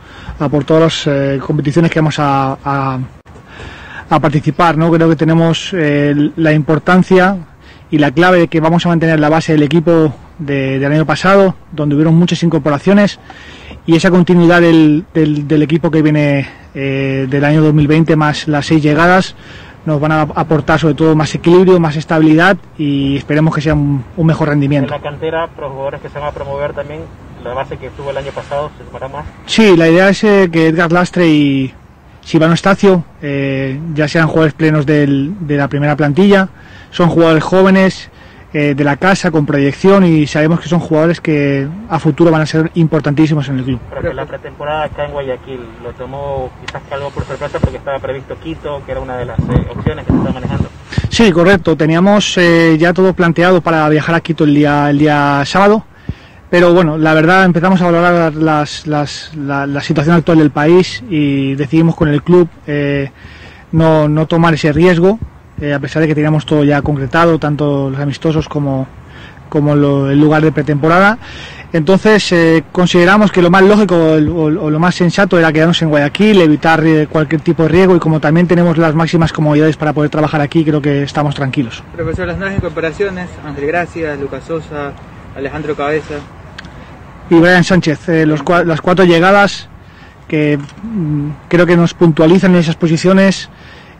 por 0.52 0.64
todas 0.64 0.84
las 0.84 1.08
eh, 1.08 1.40
competiciones 1.40 1.90
que 1.90 2.00
vamos 2.00 2.20
a, 2.20 3.00
a, 4.10 4.20
participar 4.20 4.78
no 4.78 4.92
creo 4.92 5.10
que 5.10 5.16
tenemos 5.16 5.72
eh, 5.74 6.32
la 6.36 6.54
importancia 6.54 7.38
y 7.90 7.98
la 7.98 8.12
clave 8.12 8.40
de 8.40 8.48
que 8.48 8.60
vamos 8.60 8.86
a 8.86 8.90
mantener 8.90 9.20
la 9.20 9.30
base 9.30 9.54
del 9.54 9.64
equipo 9.64 10.14
del 10.38 10.86
año 10.86 11.06
pasado 11.06 11.56
donde 11.72 11.96
hubieron 11.96 12.16
muchas 12.16 12.44
incorporaciones 12.44 13.20
y 13.86 13.96
esa 13.96 14.12
continuidad 14.12 14.62
del, 14.62 15.06
del, 15.14 15.62
equipo 15.64 15.90
que 15.90 16.02
viene 16.02 16.48
eh, 16.76 17.28
del 17.30 17.44
año 17.44 17.62
2020 17.64 18.16
más 18.16 18.48
las 18.48 18.68
seis 18.68 18.84
llegadas 18.84 19.36
nos 19.86 20.00
van 20.00 20.12
a 20.12 20.22
aportar 20.22 20.80
sobre 20.80 20.94
todo 20.94 21.16
más 21.16 21.34
equilibrio, 21.36 21.80
más 21.80 21.96
estabilidad 21.96 22.58
y 22.78 23.18
esperemos 23.18 23.56
que 23.56 23.62
sea 23.62 23.74
un, 23.74 24.04
mejor 24.18 24.50
rendimiento. 24.50 24.94
En 24.94 25.02
la 25.02 25.10
cantera, 25.10 25.50
los 25.60 25.72
jugadores 25.72 26.02
que 26.02 26.10
se 26.10 26.20
van 26.20 26.30
a 26.30 26.32
promover 26.32 26.74
también 26.74 27.02
la 27.44 27.54
base 27.54 27.78
que 27.78 27.88
estuvo 27.88 28.12
el 28.12 28.18
año 28.18 28.32
pasado 28.32 28.70
se 28.78 28.86
sumará 28.86 29.08
más. 29.08 29.26
Sí, 29.46 29.78
la 29.78 29.88
idea 29.88 30.10
es 30.10 30.24
eh, 30.24 30.50
que 30.52 30.68
Edgar 30.68 30.92
Lastre 30.92 31.28
y 31.28 31.74
Sivano 32.22 32.54
Estacio 32.54 33.04
eh, 33.22 33.80
ya 33.94 34.08
sean 34.08 34.28
jugadores 34.28 34.54
plenos 34.54 34.86
del, 34.86 35.34
de 35.40 35.58
la 35.58 35.68
primera 35.68 35.96
plantilla, 35.96 36.50
son 36.92 37.10
jugadores 37.10 37.44
jóvenes 37.44 38.12
eh, 38.54 38.74
de 38.76 38.84
la 38.84 38.98
casa 38.98 39.32
con 39.32 39.46
proyección 39.46 40.06
y 40.06 40.28
sabemos 40.28 40.60
que 40.60 40.70
son 40.70 40.80
jugadores 40.80 41.22
que 41.22 41.68
a 41.90 42.00
futuro 42.00 42.32
van 42.32 42.42
a 42.42 42.46
ser 42.46 42.72
importantísimos 42.76 43.48
en 43.50 43.60
el 43.60 43.66
club. 43.66 43.80
Pero 43.90 44.14
la 44.14 44.26
pretemporada 44.26 44.86
acá 44.86 45.06
en 45.06 45.12
Guayaquil 45.12 45.60
lo 45.84 45.92
tomó 45.94 46.50
quizás 46.66 46.82
algo 46.92 47.10
por 47.12 47.26
sorpresa 47.26 47.60
porque 47.60 47.78
estaba 47.78 48.00
previsto 48.00 48.36
Quito, 48.40 48.82
que 48.86 48.92
era 48.92 49.02
una 49.02 49.18
de 49.18 49.26
las 49.26 49.40
opciones 49.40 50.06
que 50.06 50.12
se 50.12 50.18
estaba 50.18 50.34
manejando. 50.34 50.70
Sí, 51.10 51.32
correcto. 51.32 51.76
Teníamos 51.76 52.36
ya 52.36 52.94
todo 52.94 53.14
planteado 53.14 53.62
para 53.62 53.88
viajar 53.90 54.16
a 54.16 54.22
Quito 54.22 54.44
el 54.44 54.56
día, 54.56 54.90
el 54.90 55.00
día 55.00 55.44
sábado 55.46 55.84
pero 56.50 56.74
bueno, 56.74 56.98
la 56.98 57.14
verdad 57.14 57.46
empezamos 57.46 57.80
a 57.82 57.86
valorar 57.86 58.34
las, 58.34 58.88
las, 58.88 59.32
la, 59.36 59.82
situación 59.82 60.16
actual 60.16 60.40
del 60.40 60.50
país 60.50 61.04
y 61.10 61.54
decidimos 61.54 61.96
con 61.96 62.10
el 62.10 62.24
club 62.24 62.50
eh, 62.66 63.12
no, 63.72 64.10
no, 64.10 64.26
tomar 64.26 64.56
ese 64.56 64.74
riesgo, 64.74 65.20
eh, 65.62 65.74
a 65.74 65.80
pesar 65.80 66.02
de 66.02 66.08
que 66.08 66.16
teníamos 66.16 66.46
todo 66.46 66.64
ya 66.64 66.82
concretado, 66.82 67.40
tanto 67.40 67.90
los 67.90 68.00
amistosos 68.00 68.48
como, 68.48 68.88
como 69.50 69.74
el 69.74 70.20
lugar 70.20 70.42
de 70.42 70.52
pretemporada. 70.52 71.18
Entonces 71.72 72.32
eh, 72.32 72.64
consideramos 72.72 73.32
que 73.32 73.44
lo 73.44 73.52
más 73.52 73.62
lógico 73.62 73.96
o, 73.96 74.50
lo 74.50 74.80
más 74.80 74.96
sensato 74.96 75.38
era 75.38 75.54
quedarnos 75.54 75.80
en 75.84 75.90
Guayaquil, 75.90 76.42
evitar 76.42 76.84
cualquier 77.10 77.42
tipo 77.42 77.64
de 77.64 77.70
riesgo 77.70 77.96
y 77.96 78.00
como 78.00 78.20
también 78.20 78.48
tenemos 78.48 78.78
las 78.78 78.96
máximas 78.96 79.32
comodidades 79.32 79.78
para 79.78 79.94
poder 79.94 80.10
trabajar 80.10 80.42
aquí, 80.42 80.66
creo 80.66 80.82
que 80.82 81.04
estamos 81.04 81.36
tranquilos. 81.36 81.84
Profesor, 81.96 82.26
las 82.26 82.38
nuevas 82.38 82.58
incorporaciones, 82.58 83.30
Ángel 83.46 83.68
Gracia, 83.68 84.16
Lucas 84.16 84.46
Sosa, 84.46 84.94
Alejandro 85.36 85.76
Cabeza, 85.76 86.16
y 87.30 87.36
Brian 87.36 87.64
Sánchez. 87.64 88.10
Eh, 88.10 88.26
los, 88.26 88.42
las 88.66 88.82
cuatro 88.82 89.06
llegadas 89.06 89.70
que 90.28 90.58
mm, 90.58 91.30
creo 91.48 91.66
que 91.66 91.78
nos 91.78 91.94
puntualizan 91.94 92.54
en 92.54 92.58
esas 92.58 92.76
posiciones 92.76 93.50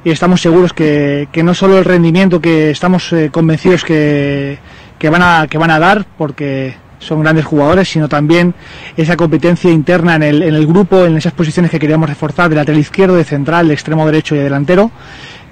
y 0.04 0.12
estamos 0.12 0.42
seguros 0.42 0.74
que, 0.74 1.28
que 1.32 1.44
no 1.44 1.54
solo 1.54 1.78
el 1.78 1.86
rendimiento 1.86 2.40
que 2.42 2.72
estamos 2.72 3.12
eh, 3.14 3.30
convencidos 3.32 3.84
que, 3.84 4.58
que, 4.98 5.10
van 5.10 5.22
a, 5.22 5.48
que 5.50 5.58
van 5.58 5.72
a 5.72 5.80
dar, 5.80 6.06
porque 6.18 6.76
son 7.00 7.22
grandes 7.22 7.46
jugadores, 7.46 7.90
sino 7.90 8.08
también 8.08 8.54
esa 8.98 9.16
competencia 9.16 9.72
interna 9.72 10.16
en 10.16 10.24
el, 10.24 10.44
en 10.44 10.56
el 10.56 10.68
grupo, 10.68 11.06
en 11.06 11.18
esas 11.18 11.34
posiciones 11.34 11.72
que 11.72 11.80
queríamos 11.80 12.10
reforzar 12.10 12.50
de 12.50 12.56
lateral 12.56 12.80
izquierdo, 12.80 13.16
de 13.16 13.24
central, 13.24 13.68
de 13.68 13.74
extremo 13.74 14.06
derecho 14.06 14.36
y 14.36 14.40
de 14.40 14.46
delantero 14.46 14.92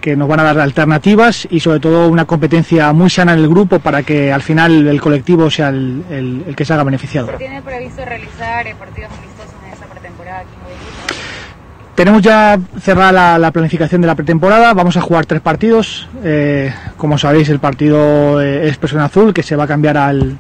que 0.01 0.15
nos 0.15 0.27
van 0.27 0.39
a 0.39 0.43
dar 0.43 0.60
alternativas 0.60 1.47
y 1.49 1.60
sobre 1.60 1.79
todo 1.79 2.07
una 2.07 2.25
competencia 2.25 2.93
muy 2.93 3.10
sana 3.10 3.33
en 3.33 3.39
el 3.39 3.49
grupo 3.49 3.79
para 3.79 4.03
que 4.03 4.31
al 4.31 4.41
final 4.41 4.88
el 4.88 5.01
colectivo 5.01 5.49
sea 5.49 5.69
el, 5.69 6.03
el, 6.47 6.55
que 6.55 6.65
se 6.65 6.73
haga 6.73 6.83
beneficiado. 6.83 7.29
¿Tiene 7.38 7.62
previsto 7.62 8.05
realizar 8.05 8.65
partidos 8.77 9.12
amistosos 9.17 9.55
en 9.65 9.73
esta 9.73 9.86
pretemporada 9.88 10.39
aquí 10.41 10.49
en 10.53 11.66
tenemos 11.97 12.21
ya 12.21 12.60
cerrada 12.79 13.12
la, 13.12 13.39
la, 13.39 13.51
planificación 13.51 14.01
de 14.01 14.07
la 14.07 14.13
pretemporada, 14.13 14.71
vamos 14.75 14.95
a 14.97 15.01
jugar 15.01 15.25
tres 15.25 15.41
partidos. 15.41 16.07
Eh, 16.23 16.71
como 16.95 17.17
sabéis, 17.17 17.49
el 17.49 17.57
partido 17.57 18.39
eh, 18.39 18.69
es 18.69 18.77
Persona 18.77 19.05
Azul, 19.05 19.33
que 19.33 19.41
se 19.41 19.55
va 19.55 19.63
a 19.63 19.67
cambiar 19.67 19.97
al, 19.97 20.38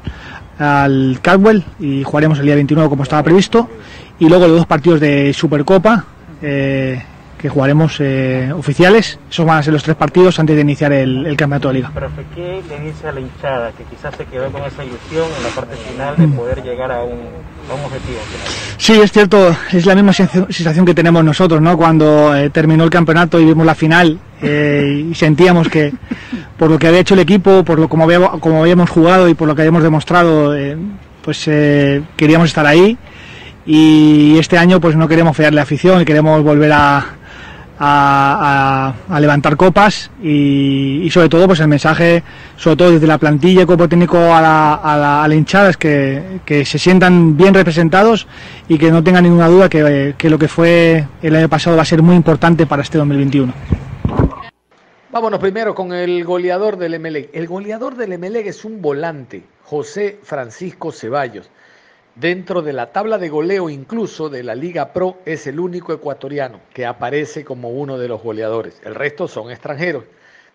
al 0.59 1.19
y 1.79 2.03
jugaremos 2.03 2.37
el 2.37 2.45
día 2.45 2.53
29 2.53 2.89
como 2.89 3.01
estaba 3.01 3.23
previsto. 3.23 3.67
Y 4.19 4.29
luego 4.29 4.47
los 4.47 4.57
dos 4.57 4.67
partidos 4.67 4.99
de 4.99 5.33
Supercopa, 5.33 6.05
eh, 6.43 7.01
que 7.37 7.49
jugaremos 7.49 7.97
eh, 7.99 8.51
oficiales. 8.55 9.19
Esos 9.29 9.45
van 9.45 9.59
a 9.59 9.63
ser 9.63 9.73
los 9.73 9.83
tres 9.83 9.95
partidos 9.95 10.39
antes 10.39 10.55
de 10.55 10.61
iniciar 10.61 10.91
el, 10.91 11.25
el 11.25 11.37
campeonato 11.37 11.67
de 11.67 11.73
liga. 11.75 11.91
Pero 11.93 12.09
¿qué 12.35 12.61
le 12.67 12.79
dice 12.79 13.07
a 13.07 13.11
la 13.11 13.19
hinchada 13.19 13.71
que 13.71 13.83
quizás 13.83 14.15
se 14.15 14.25
quedó 14.25 14.51
con 14.51 14.63
esa 14.63 14.83
ilusión 14.83 15.27
en 15.37 15.43
la 15.43 15.49
parte 15.49 15.75
final 15.75 16.15
de 16.17 16.27
poder 16.35 16.63
llegar 16.63 16.91
a 16.91 17.03
un, 17.03 17.19
a 17.69 17.73
un 17.73 17.85
objetivo? 17.85 18.19
Sí, 18.77 18.93
es 18.93 19.11
cierto, 19.11 19.55
es 19.71 19.85
la 19.85 19.95
misma 19.95 20.13
sensación 20.13 20.85
que 20.85 20.93
tenemos 20.93 21.23
nosotros, 21.23 21.61
¿no? 21.61 21.77
Cuando 21.77 22.35
eh, 22.35 22.49
terminó 22.49 22.83
el 22.83 22.89
campeonato 22.89 23.39
y 23.39 23.45
vimos 23.45 23.65
la 23.65 23.75
final 23.75 24.19
eh, 24.41 25.07
y 25.09 25.15
sentíamos 25.15 25.67
que 25.67 25.93
por 26.57 26.69
lo 26.69 26.77
que 26.77 26.87
había 26.87 26.99
hecho 26.99 27.15
el 27.15 27.21
equipo, 27.21 27.63
por 27.63 27.79
lo 27.79 27.89
como 27.89 28.03
habíamos, 28.03 28.39
como 28.39 28.61
habíamos 28.61 28.89
jugado 28.89 29.27
y 29.27 29.33
por 29.33 29.47
lo 29.47 29.55
que 29.55 29.61
habíamos 29.61 29.83
demostrado, 29.83 30.55
eh, 30.55 30.77
pues 31.23 31.47
eh, 31.47 32.03
queríamos 32.15 32.49
estar 32.49 32.65
ahí 32.65 32.97
y 33.65 34.37
este 34.39 34.57
año 34.57 34.79
pues 34.79 34.95
no 34.95 35.07
queremos 35.07 35.35
fallarle 35.35 35.57
la 35.57 35.63
afición 35.63 36.01
y 36.01 36.05
queremos 36.05 36.41
volver 36.43 36.71
a, 36.71 37.05
a, 37.79 38.93
a, 39.09 39.15
a, 39.15 39.19
levantar 39.19 39.55
copas 39.55 40.09
y, 40.21 41.01
y, 41.03 41.09
sobre 41.09 41.29
todo 41.29 41.47
pues 41.47 41.59
el 41.59 41.67
mensaje, 41.67 42.23
sobre 42.55 42.75
todo 42.75 42.91
desde 42.91 43.07
la 43.07 43.17
plantilla 43.17 43.61
y 43.61 43.65
cuerpo 43.65 43.87
técnico 43.87 44.17
a 44.17 44.41
la, 44.41 44.73
a 44.75 44.97
la, 44.97 45.23
a 45.23 45.27
la 45.27 45.35
hinchada 45.35 45.69
es 45.69 45.77
que, 45.77 46.39
que, 46.45 46.65
se 46.65 46.79
sientan 46.79 47.37
bien 47.37 47.53
representados 47.53 48.27
y 48.67 48.77
que 48.77 48.91
no 48.91 49.03
tengan 49.03 49.23
ninguna 49.23 49.47
duda 49.47 49.69
que, 49.69 50.15
que, 50.17 50.29
lo 50.29 50.39
que 50.39 50.47
fue 50.47 51.07
el 51.21 51.35
año 51.35 51.49
pasado 51.49 51.75
va 51.75 51.83
a 51.83 51.85
ser 51.85 52.01
muy 52.01 52.15
importante 52.15 52.65
para 52.65 52.81
este 52.81 52.97
2021. 52.97 53.53
Vámonos 55.11 55.39
primero 55.39 55.73
con 55.73 55.93
el 55.93 56.23
goleador 56.25 56.77
del 56.77 56.95
Emelec. 56.95 57.29
El 57.33 57.47
goleador 57.47 57.95
del 57.95 58.13
Emelec 58.13 58.47
es 58.47 58.65
un 58.65 58.81
volante, 58.81 59.43
José 59.63 60.19
Francisco 60.23 60.91
Ceballos. 60.91 61.49
Dentro 62.19 62.63
de 62.63 62.73
la 62.73 62.91
tabla 62.91 63.19
de 63.19 63.29
goleo 63.29 63.69
incluso 63.69 64.27
de 64.27 64.41
la 64.41 64.55
Liga 64.55 64.91
Pro 64.91 65.19
es 65.23 65.45
el 65.45 65.59
único 65.59 65.93
ecuatoriano 65.93 66.61
que 66.73 66.83
aparece 66.83 67.45
como 67.45 67.69
uno 67.69 67.99
de 67.99 68.07
los 68.07 68.23
goleadores. 68.23 68.81
El 68.83 68.95
resto 68.95 69.27
son 69.27 69.51
extranjeros. 69.51 70.03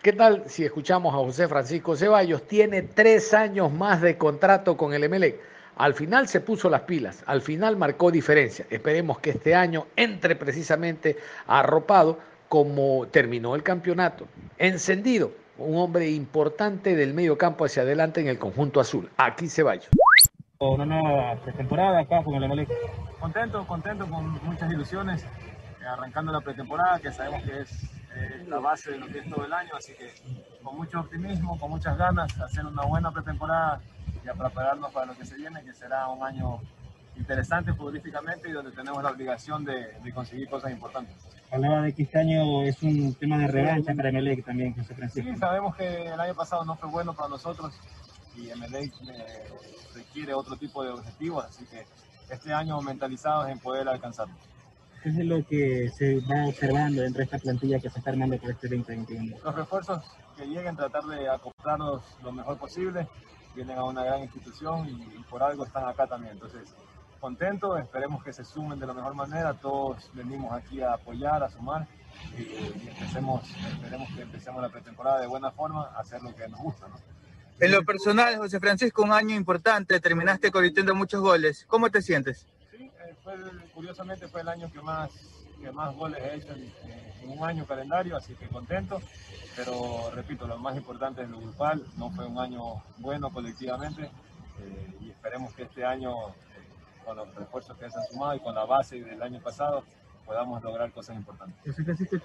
¿Qué 0.01 0.11
tal 0.11 0.43
si 0.47 0.65
escuchamos 0.65 1.13
a 1.13 1.19
José 1.19 1.47
Francisco 1.47 1.95
Ceballos? 1.95 2.45
Tiene 2.49 2.81
tres 2.81 3.33
años 3.33 3.71
más 3.71 4.01
de 4.01 4.17
contrato 4.17 4.75
con 4.75 4.93
el 4.93 5.05
Emelec. 5.05 5.39
Al 5.77 5.93
final 5.93 6.27
se 6.27 6.41
puso 6.41 6.69
las 6.69 6.81
pilas, 6.81 7.23
al 7.27 7.41
final 7.41 7.77
marcó 7.77 8.11
diferencia. 8.11 8.65
Esperemos 8.69 9.19
que 9.19 9.29
este 9.29 9.55
año 9.55 9.87
entre 9.95 10.35
precisamente 10.35 11.15
arropado 11.47 12.19
como 12.49 13.07
terminó 13.07 13.55
el 13.55 13.63
campeonato. 13.63 14.27
Encendido, 14.57 15.31
un 15.57 15.77
hombre 15.77 16.09
importante 16.09 16.93
del 16.97 17.13
medio 17.13 17.37
campo 17.37 17.63
hacia 17.63 17.83
adelante 17.83 18.19
en 18.19 18.27
el 18.27 18.37
conjunto 18.37 18.81
azul. 18.81 19.09
Aquí 19.15 19.47
Ceballos 19.47 19.87
una 20.71 20.85
nueva 20.85 21.35
pretemporada 21.35 21.99
acá 21.99 22.23
con 22.23 22.35
el 22.35 22.43
Emelec. 22.43 22.69
Contento, 23.19 23.65
contento, 23.67 24.07
con 24.07 24.43
muchas 24.43 24.71
ilusiones, 24.71 25.23
eh, 25.23 25.85
arrancando 25.85 26.31
la 26.31 26.41
pretemporada, 26.41 26.99
que 26.99 27.11
sabemos 27.11 27.43
que 27.43 27.61
es 27.61 27.83
eh, 28.15 28.45
la 28.47 28.59
base 28.59 28.91
de 28.91 28.97
lo 28.99 29.07
que 29.07 29.19
es 29.19 29.29
todo 29.29 29.45
el 29.45 29.53
año, 29.53 29.71
así 29.77 29.93
que 29.93 30.13
con 30.63 30.77
mucho 30.77 30.99
optimismo, 30.99 31.59
con 31.59 31.69
muchas 31.69 31.97
ganas, 31.97 32.39
hacer 32.39 32.65
una 32.65 32.83
buena 32.83 33.11
pretemporada 33.11 33.81
y 34.23 34.27
a 34.27 34.33
prepararnos 34.33 34.91
para 34.91 35.07
lo 35.07 35.15
que 35.15 35.25
se 35.25 35.35
viene, 35.35 35.63
que 35.63 35.73
será 35.73 36.07
un 36.07 36.23
año 36.23 36.59
interesante 37.15 37.73
futbolísticamente 37.73 38.49
y 38.49 38.51
donde 38.51 38.71
tenemos 38.71 39.03
la 39.03 39.11
obligación 39.11 39.63
de, 39.63 39.93
de 40.03 40.13
conseguir 40.13 40.49
cosas 40.49 40.71
importantes. 40.71 41.15
Hablaba 41.51 41.81
de 41.83 41.93
que 41.93 42.03
este 42.03 42.19
año 42.19 42.63
es 42.63 42.81
un 42.81 43.13
tema 43.13 43.37
de 43.37 43.47
revancha 43.47 43.93
para 43.93 44.09
Emelec 44.09 44.43
también, 44.43 44.73
José 44.73 44.95
Francisco. 44.95 45.29
Sí, 45.29 45.37
sabemos 45.37 45.75
que 45.75 46.07
el 46.07 46.19
año 46.19 46.33
pasado 46.33 46.65
no 46.65 46.75
fue 46.75 46.89
bueno 46.89 47.13
para 47.13 47.29
nosotros 47.29 47.79
y 48.35 48.49
eh, 48.49 48.91
requiere 49.93 50.33
otro 50.33 50.55
tipo 50.57 50.83
de 50.83 50.91
objetivos, 50.91 51.45
así 51.45 51.65
que 51.65 51.85
este 52.29 52.53
año 52.53 52.81
mentalizados 52.81 53.49
en 53.49 53.59
poder 53.59 53.87
alcanzarlo. 53.87 54.33
¿Qué 55.01 55.09
es 55.09 55.17
lo 55.17 55.45
que 55.45 55.89
se 55.89 56.21
va 56.21 56.47
observando 56.47 57.01
dentro 57.01 57.19
de 57.19 57.25
esta 57.25 57.37
plantilla 57.37 57.79
que 57.79 57.89
se 57.89 57.99
está 57.99 58.11
armando 58.11 58.37
para 58.37 58.53
este 58.53 58.69
2021? 58.69 59.37
Los 59.43 59.55
refuerzos 59.55 60.01
que 60.37 60.45
lleguen, 60.45 60.75
tratar 60.75 61.03
de 61.03 61.29
acoplarnos 61.29 62.01
lo 62.23 62.31
mejor 62.31 62.57
posible, 62.57 63.07
vienen 63.53 63.77
a 63.77 63.83
una 63.83 64.03
gran 64.03 64.21
institución 64.21 64.87
y, 64.87 65.17
y 65.19 65.23
por 65.29 65.43
algo 65.43 65.65
están 65.65 65.85
acá 65.87 66.07
también, 66.07 66.33
entonces 66.33 66.73
contentos, 67.19 67.79
esperemos 67.79 68.23
que 68.23 68.33
se 68.33 68.43
sumen 68.43 68.79
de 68.79 68.87
la 68.87 68.93
mejor 68.93 69.13
manera, 69.13 69.53
todos 69.53 70.09
venimos 70.13 70.51
aquí 70.51 70.81
a 70.81 70.93
apoyar, 70.93 71.43
a 71.43 71.49
sumar 71.49 71.87
y, 72.37 72.41
y 72.41 72.87
empecemos, 72.89 73.49
esperemos 73.49 74.09
que 74.13 74.21
empecemos 74.23 74.61
la 74.61 74.69
pretemporada 74.69 75.21
de 75.21 75.27
buena 75.27 75.51
forma, 75.51 75.85
a 75.95 75.99
hacer 75.99 76.21
lo 76.21 76.35
que 76.35 76.47
nos 76.47 76.59
gusta. 76.59 76.87
¿no? 76.87 76.95
En 77.59 77.71
lo 77.71 77.83
personal, 77.83 78.37
José 78.37 78.59
Francisco, 78.59 79.03
un 79.03 79.11
año 79.11 79.35
importante, 79.35 79.99
terminaste 79.99 80.51
convirtiendo 80.51 80.95
muchos 80.95 81.21
goles. 81.21 81.65
¿Cómo 81.67 81.89
te 81.89 82.01
sientes? 82.01 82.45
Sí, 82.71 82.83
eh, 82.83 83.15
fue, 83.23 83.35
curiosamente 83.73 84.27
fue 84.27 84.41
el 84.41 84.49
año 84.49 84.71
que 84.71 84.81
más, 84.81 85.11
que 85.61 85.71
más 85.71 85.95
goles 85.95 86.21
he 86.21 86.35
hecho 86.35 86.53
en, 86.53 86.71
en, 87.23 87.37
un 87.37 87.43
año 87.43 87.65
calendario, 87.65 88.17
así 88.17 88.33
que 88.35 88.47
contento. 88.47 89.01
Pero 89.55 90.11
repito, 90.13 90.47
lo 90.47 90.57
más 90.57 90.75
importante 90.75 91.21
es 91.21 91.29
lo 91.29 91.39
grupal, 91.39 91.83
no 91.97 92.09
fue 92.11 92.25
un 92.25 92.39
año 92.39 92.83
bueno 92.97 93.31
colectivamente 93.31 94.09
eh, 94.59 94.93
y 95.01 95.09
esperemos 95.11 95.53
que 95.53 95.63
este 95.63 95.85
año, 95.85 96.29
eh, 96.29 96.33
con 97.05 97.17
los 97.17 97.33
refuerzos 97.35 97.77
que 97.77 97.89
se 97.89 97.97
han 97.97 98.05
sumado 98.05 98.35
y 98.35 98.39
con 98.39 98.55
la 98.55 98.65
base 98.65 98.99
del 99.01 99.21
año 99.21 99.39
pasado, 99.41 99.83
podamos 100.25 100.61
lograr 100.63 100.91
cosas 100.91 101.15
importantes. 101.15 101.59
José 101.65 101.83
Francisco, 101.83 102.17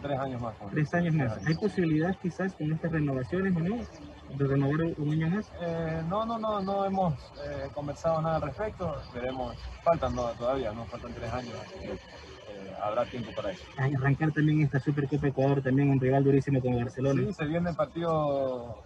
Tres 0.00 0.18
años 0.18 0.40
más. 0.40 0.54
Tres 0.70 0.94
años 0.94 1.14
más. 1.14 1.46
¿Hay 1.46 1.54
posibilidades 1.54 2.16
quizás 2.22 2.54
con 2.54 2.72
estas 2.72 2.90
renovaciones 2.90 3.54
o 3.54 3.60
no? 3.60 3.76
¿De 4.36 4.46
renovar 4.46 4.80
un 4.96 5.12
año 5.12 5.28
más? 5.28 5.50
Eh, 5.60 6.02
no, 6.08 6.24
no, 6.24 6.38
no, 6.38 6.60
no 6.60 6.84
hemos 6.84 7.14
eh, 7.44 7.68
conversado 7.74 8.22
nada 8.22 8.36
al 8.36 8.42
respecto. 8.42 8.96
Veremos, 9.14 9.56
faltan 9.82 10.14
no, 10.14 10.28
todavía, 10.30 10.72
no 10.72 10.84
faltan 10.86 11.12
tres 11.14 11.32
años. 11.32 11.54
Así 11.60 11.78
que, 11.80 11.92
eh, 11.92 11.98
habrá 12.82 13.04
tiempo 13.04 13.32
para 13.34 13.50
eso. 13.50 13.62
Arrancar 13.76 14.32
también 14.32 14.62
esta 14.62 14.80
Supercopa 14.80 15.28
Ecuador, 15.28 15.62
también 15.62 15.90
un 15.90 16.00
rival 16.00 16.24
durísimo 16.24 16.60
como 16.60 16.78
Barcelona. 16.78 17.22
Sí, 17.26 17.32
se 17.34 17.44
viene 17.46 17.70
el 17.70 17.76
partido 17.76 18.82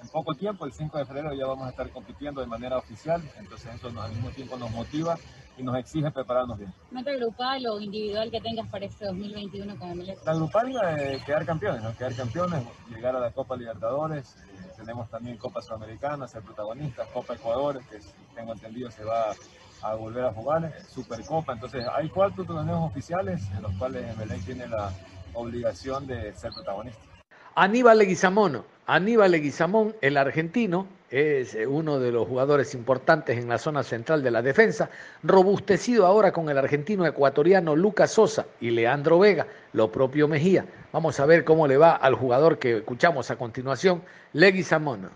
en 0.00 0.08
poco 0.08 0.34
tiempo, 0.34 0.64
el 0.64 0.72
5 0.72 0.98
de 0.98 1.06
febrero 1.06 1.32
ya 1.34 1.46
vamos 1.46 1.66
a 1.66 1.70
estar 1.70 1.90
compitiendo 1.90 2.40
de 2.40 2.46
manera 2.46 2.78
oficial, 2.78 3.22
entonces 3.38 3.74
eso 3.74 3.88
al 3.88 4.12
mismo 4.12 4.30
tiempo 4.30 4.56
nos 4.56 4.70
motiva 4.70 5.16
y 5.56 5.62
nos 5.62 5.76
exige 5.76 6.10
prepararnos 6.10 6.58
bien. 6.58 6.72
¿Meta 6.90 7.12
grupal 7.12 7.66
o 7.66 7.80
individual 7.80 8.30
que 8.30 8.40
tengas 8.40 8.68
para 8.68 8.86
este 8.86 9.06
2021 9.06 9.76
con 9.76 9.90
Emelec? 9.90 10.24
La 10.24 10.34
grupal 10.34 10.72
es 10.98 11.24
quedar 11.24 11.44
campeones, 11.44 11.82
¿no? 11.82 11.96
quedar 11.96 12.14
campeones, 12.14 12.62
llegar 12.88 13.16
a 13.16 13.20
la 13.20 13.30
Copa 13.32 13.56
Libertadores, 13.56 14.36
eh, 14.36 14.72
tenemos 14.76 15.10
también 15.10 15.36
Copa 15.36 15.60
Sudamericana, 15.60 16.28
ser 16.28 16.42
protagonistas, 16.42 17.08
Copa 17.08 17.34
Ecuador, 17.34 17.80
que 17.90 17.98
tengo 18.34 18.52
entendido 18.52 18.90
se 18.90 19.04
va 19.04 19.34
a 19.82 19.94
volver 19.94 20.24
a 20.24 20.32
jugar, 20.32 20.64
eh, 20.64 20.82
Supercopa, 20.88 21.52
entonces 21.54 21.84
hay 21.92 22.08
cuatro 22.08 22.44
torneos 22.44 22.84
oficiales 22.84 23.42
en 23.56 23.62
los 23.62 23.72
cuales 23.74 24.08
Emelec 24.12 24.44
tiene 24.44 24.68
la 24.68 24.92
obligación 25.34 26.06
de 26.06 26.32
ser 26.34 26.52
protagonista. 26.52 27.17
Aníbal 27.54 27.98
Leguizamón, 27.98 28.62
Aníbal 28.86 29.32
Leguizamón, 29.32 29.94
el 30.00 30.16
argentino, 30.16 30.86
es 31.10 31.56
uno 31.66 31.98
de 31.98 32.12
los 32.12 32.28
jugadores 32.28 32.74
importantes 32.74 33.38
en 33.38 33.48
la 33.48 33.58
zona 33.58 33.82
central 33.82 34.22
de 34.22 34.30
la 34.30 34.42
defensa, 34.42 34.90
robustecido 35.22 36.06
ahora 36.06 36.32
con 36.32 36.50
el 36.50 36.58
argentino 36.58 37.06
ecuatoriano 37.06 37.74
Lucas 37.74 38.12
Sosa 38.12 38.46
y 38.60 38.70
Leandro 38.70 39.18
Vega, 39.18 39.46
lo 39.72 39.90
propio 39.90 40.28
Mejía. 40.28 40.66
Vamos 40.92 41.18
a 41.18 41.26
ver 41.26 41.44
cómo 41.44 41.66
le 41.66 41.76
va 41.76 41.92
al 41.92 42.14
jugador 42.14 42.58
que 42.58 42.78
escuchamos 42.78 43.30
a 43.30 43.36
continuación, 43.36 44.02
Leguizamón. 44.34 45.10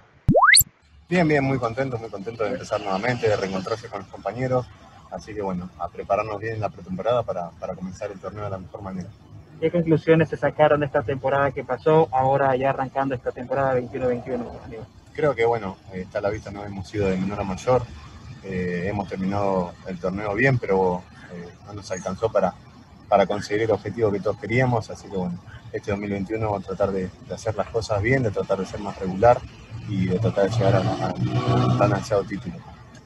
Bien, 1.09 1.29
bien, 1.29 1.45
muy 1.45 1.59
contento, 1.59 1.99
muy 1.99 2.09
contento 2.09 2.45
de 2.45 2.51
empezar 2.53 2.81
nuevamente, 2.81 3.29
de 3.29 3.37
reencontrarse 3.37 3.89
con 3.89 4.01
los 4.01 4.09
compañeros, 4.09 4.67
así 5.11 5.35
que 5.35 5.43
bueno, 5.43 5.69
a 5.79 5.89
prepararnos 5.89 6.41
bien 6.41 6.55
en 6.55 6.61
la 6.61 6.71
pretemporada 6.71 7.23
para, 7.23 7.51
para 7.51 7.75
comenzar 7.75 8.11
el 8.11 8.19
torneo 8.19 8.45
de 8.45 8.51
la 8.51 8.59
mejor 8.59 8.81
manera. 8.81 9.09
¿Qué 9.61 9.71
conclusiones 9.71 10.29
se 10.29 10.37
sacaron 10.37 10.81
de 10.81 10.87
esta 10.87 11.03
temporada 11.03 11.51
que 11.53 11.63
pasó, 11.63 12.09
ahora 12.11 12.55
ya 12.57 12.71
arrancando 12.71 13.15
esta 13.15 13.31
temporada 13.31 13.79
21-21? 13.79 14.45
Creo 15.13 15.35
que, 15.35 15.45
bueno, 15.45 15.77
está 15.93 16.19
a 16.19 16.23
la 16.23 16.31
vista, 16.31 16.51
no 16.51 16.65
hemos 16.65 16.89
sido 16.89 17.09
de 17.09 17.17
menor 17.17 17.41
a 17.41 17.45
mayor, 17.45 17.83
eh, 18.43 18.87
hemos 18.89 19.09
terminado 19.09 19.73
el 19.87 19.99
torneo 19.99 20.35
bien, 20.35 20.59
pero 20.59 21.03
eh, 21.33 21.49
no 21.67 21.75
nos 21.75 21.91
alcanzó 21.91 22.31
para, 22.31 22.55
para 23.09 23.27
conseguir 23.27 23.63
el 23.63 23.71
objetivo 23.71 24.11
que 24.11 24.21
todos 24.21 24.39
queríamos, 24.39 24.91
así 24.91 25.09
que 25.09 25.17
bueno, 25.17 25.39
este 25.73 25.91
2021 25.91 26.45
vamos 26.45 26.65
a 26.65 26.67
tratar 26.69 26.93
de, 26.93 27.11
de 27.29 27.35
hacer 27.35 27.55
las 27.55 27.69
cosas 27.69 28.03
bien, 28.03 28.23
de 28.23 28.31
tratar 28.31 28.59
de 28.59 28.67
ser 28.67 28.81
más 28.81 28.99
regular 28.99 29.39
y 29.89 30.07
de 30.07 30.19
tratar 30.19 30.51
de 30.51 30.57
llegar 30.57 30.75
al 30.77 31.79
tan 31.79 32.27
título. 32.27 32.57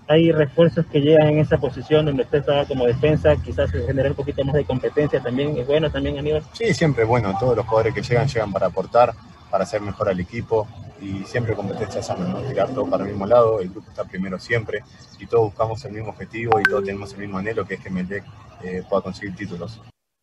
Hay 0.09 0.31
refuerzos 0.31 0.87
que 0.87 1.01
llegan 1.01 1.29
en 1.29 1.39
esa 1.39 1.59
posición 1.59 2.07
donde 2.07 2.23
usted 2.23 2.39
estaba 2.39 2.65
como 2.65 2.87
defensa, 2.87 3.35
quizás 3.37 3.71
generar 3.73 4.13
un 4.13 4.17
poquito 4.17 4.45
más 4.45 4.55
de 4.55 4.65
competencia 4.65 5.21
también. 5.21 5.57
¿Es 5.57 5.67
bueno 5.67 5.91
también, 5.91 6.19
Aníbal? 6.19 6.45
Sí, 6.53 6.73
siempre 6.75 7.03
es 7.03 7.09
bueno. 7.09 7.37
Todos 7.41 7.57
los 7.57 7.67
jugadores 7.67 7.93
que 7.93 8.03
llegan, 8.03 8.29
llegan 8.29 8.53
para 8.53 8.67
aportar, 8.67 9.15
para 9.51 9.65
hacer 9.65 9.81
mejor 9.81 10.09
al 10.09 10.21
equipo 10.21 10.69
y 11.01 11.25
siempre 11.25 11.55
competencia 11.55 12.03
sana, 12.03 12.27
¿no? 12.27 12.39
Tirar 12.39 12.69
todo 12.69 12.89
para 12.89 13.03
el 13.03 13.11
mismo 13.11 13.27
lado, 13.27 13.61
el 13.61 13.69
grupo 13.69 13.91
está 13.91 14.05
primero 14.05 14.39
siempre 14.39 14.85
y 15.19 15.27
todos 15.27 15.47
buscamos 15.47 15.85
el 15.85 15.93
mismo 15.93 16.11
objetivo 16.11 16.61
y 16.61 16.63
todos 16.63 16.85
tenemos 16.85 17.13
el 17.13 17.19
mismo 17.19 17.39
anhelo 17.39 17.67
que 17.67 17.75
es 17.75 17.81
que 17.81 17.91
Melec 17.91 18.25
eh, 18.63 18.83
pueda 18.89 19.03
conseguir 19.03 19.35
títulos. 19.35 19.81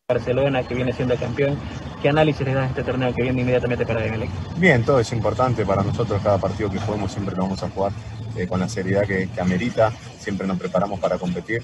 Barcelona, 0.08 0.62
que 0.62 0.74
viene 0.74 0.92
siendo 0.92 1.16
campeón. 1.16 1.58
¿Qué 2.02 2.08
análisis 2.08 2.46
le 2.46 2.54
da 2.54 2.64
a 2.64 2.66
este 2.66 2.82
torneo 2.82 3.14
que 3.14 3.22
viene 3.22 3.42
inmediatamente 3.42 3.86
para 3.86 4.04
Emelec? 4.04 4.30
Bien, 4.56 4.82
todo 4.82 4.98
es 5.00 5.12
importante 5.12 5.64
para 5.64 5.82
nosotros. 5.82 6.20
Cada 6.22 6.38
partido 6.38 6.70
que 6.70 6.78
juguemos 6.78 7.12
siempre 7.12 7.36
lo 7.36 7.42
vamos 7.42 7.62
a 7.62 7.68
jugar 7.68 7.92
eh, 8.36 8.46
con 8.46 8.60
la 8.60 8.68
seriedad 8.68 9.06
que, 9.06 9.28
que, 9.28 9.40
amerita. 9.40 9.92
Siempre 10.18 10.46
nos 10.46 10.58
preparamos 10.58 11.00
para 11.00 11.18
competir 11.18 11.62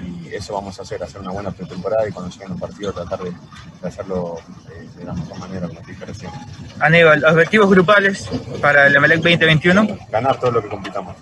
y 0.00 0.34
eso 0.34 0.54
vamos 0.54 0.78
a 0.78 0.82
hacer, 0.82 1.02
hacer 1.02 1.20
una 1.20 1.30
buena 1.30 1.50
pretemporada 1.50 2.08
y 2.08 2.12
cuando 2.12 2.30
lleguen 2.30 2.50
los 2.50 2.60
partidos 2.60 2.94
tratar 2.94 3.20
de, 3.20 3.30
de 3.30 3.88
hacerlo 3.88 4.38
eh, 4.72 4.88
de 4.96 5.04
la 5.04 5.12
mejor 5.12 5.38
manera, 5.38 5.68
con 5.68 5.84
diferencia. 5.84 6.30
Aníbal, 6.78 7.24
objetivos 7.24 7.70
grupales 7.70 8.28
para 8.60 8.86
el 8.86 8.96
Emelec 8.96 9.18
2021. 9.18 9.98
Ganar 10.10 10.38
todo 10.38 10.52
lo 10.52 10.62
que 10.62 10.68
compitamos. 10.68 11.16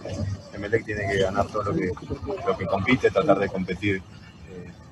Emelec 0.52 0.84
tiene 0.84 1.08
que 1.08 1.18
ganar 1.18 1.46
todo 1.46 1.64
lo 1.64 1.74
que, 1.74 1.90
lo 2.46 2.56
que 2.56 2.66
compite, 2.66 3.10
tratar 3.10 3.38
de 3.38 3.48
competir 3.48 4.02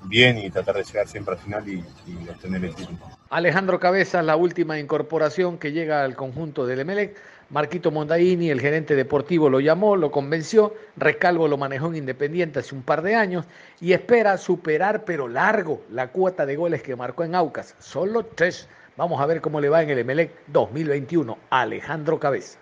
bien 0.09 0.38
y 0.38 0.51
tratar 0.51 0.77
de 0.77 0.85
llegar 0.85 1.09
siempre 1.09 1.35
al 1.35 1.40
final 1.40 1.69
y, 1.69 1.85
y 2.07 2.29
obtener 2.29 2.64
el 2.64 2.75
título. 2.75 2.99
Alejandro 3.31 3.81
Cabezas, 3.81 4.25
la 4.25 4.37
última 4.37 4.79
incorporación 4.79 5.59
que 5.59 5.73
llega 5.73 6.03
al 6.05 6.14
conjunto 6.14 6.66
del 6.66 6.81
Emelec. 6.81 7.16
Marquito 7.49 7.92
Mondaini, 7.92 8.51
el 8.51 8.61
gerente 8.61 8.97
deportivo, 8.97 9.49
lo 9.49 9.61
llamó, 9.61 9.95
lo 9.95 10.11
convenció. 10.11 10.75
Rescalvo 10.97 11.47
lo 11.47 11.57
manejó 11.57 11.87
en 11.88 11.97
Independiente 11.97 12.59
hace 12.59 12.75
un 12.75 12.83
par 12.83 13.03
de 13.03 13.14
años 13.14 13.45
y 13.81 13.92
espera 13.92 14.37
superar, 14.37 15.05
pero 15.05 15.29
largo, 15.29 15.83
la 15.90 16.09
cuota 16.09 16.45
de 16.45 16.57
goles 16.57 16.83
que 16.83 16.97
marcó 16.97 17.23
en 17.23 17.37
Aucas. 17.37 17.77
Solo 17.79 18.25
tres. 18.25 18.69
Vamos 18.97 19.21
a 19.21 19.27
ver 19.27 19.40
cómo 19.40 19.61
le 19.61 19.69
va 19.69 19.83
en 19.83 19.90
el 19.90 19.99
Emelec 19.99 20.33
2021. 20.49 21.38
Alejandro 21.51 22.19
Cabeza. 22.19 22.59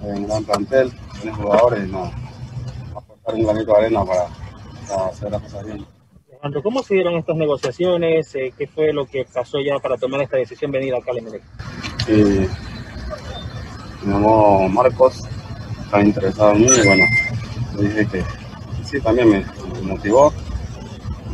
Un 0.00 0.26
gran 0.26 0.44
plantel, 0.44 0.92
tiene 1.20 1.36
jugadores, 1.36 1.88
no. 1.88 2.10
Aportar 2.94 3.34
un 3.34 3.44
granito 3.44 3.72
de 3.72 3.78
arena 3.78 4.04
para, 4.04 4.26
para 4.88 5.06
hacer 5.08 5.30
las 5.30 5.42
cosas 5.42 5.66
bien. 5.66 5.97
Alejandro, 6.38 6.62
¿cómo 6.62 6.84
se 6.84 6.94
dieron 6.94 7.14
estas 7.16 7.36
negociaciones? 7.36 8.32
Eh, 8.36 8.52
¿Qué 8.56 8.68
fue 8.68 8.92
lo 8.92 9.06
que 9.06 9.24
pasó 9.24 9.58
ya 9.60 9.80
para 9.80 9.96
tomar 9.96 10.22
esta 10.22 10.36
decisión 10.36 10.70
venir 10.70 10.94
acá 10.94 11.10
al 11.10 11.18
Emelec? 11.18 11.42
Sí, 12.06 12.48
me 14.04 14.12
llamó 14.12 14.68
Marcos, 14.68 15.24
estaba 15.82 16.04
interesado 16.04 16.52
en 16.52 16.60
mí 16.60 16.66
y 16.66 16.86
bueno, 16.86 17.04
le 17.76 17.88
dije 17.88 18.06
que 18.06 18.24
sí, 18.84 19.00
también 19.00 19.30
me, 19.30 19.44
me 19.74 19.82
motivó 19.82 20.32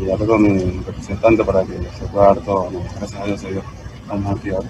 y 0.00 0.10
hablé 0.10 0.26
con 0.26 0.42
mi 0.42 0.80
representante 0.86 1.44
para 1.44 1.64
que 1.64 1.74
se 1.98 2.06
pueda 2.06 2.28
dar 2.28 2.40
todo. 2.40 2.70
¿no? 2.70 2.80
Gracias 2.96 3.20
a 3.20 3.26
Dios 3.26 3.40
se 3.42 3.50
dio, 3.50 3.62
estamos 4.00 4.36
motivados. 4.36 4.66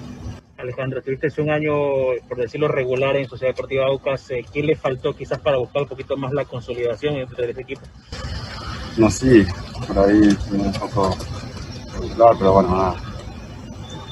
Alejandro, 0.57 1.01
tuviste 1.01 1.41
un 1.41 1.49
año, 1.49 1.73
por 2.27 2.37
decirlo 2.39 2.67
regular, 2.67 3.15
en 3.15 3.29
Sociedad 3.29 3.53
Deportiva 3.53 3.85
Aucas. 3.85 4.31
Eh, 4.31 4.43
¿Qué 4.51 4.63
le 4.63 4.75
faltó 4.75 5.13
quizás 5.13 5.39
para 5.39 5.57
buscar 5.57 5.83
un 5.83 5.87
poquito 5.87 6.17
más 6.17 6.33
la 6.33 6.43
consolidación 6.43 7.15
entre 7.15 7.51
el 7.51 7.57
equipo? 7.57 7.81
No, 8.97 9.11
sí, 9.11 9.45
por 9.87 9.99
ahí 9.99 10.37
un 10.51 10.73
poco 10.73 11.17
regular, 11.99 12.35
pero 12.39 12.53
bueno, 12.53 12.69
nada. 12.69 12.95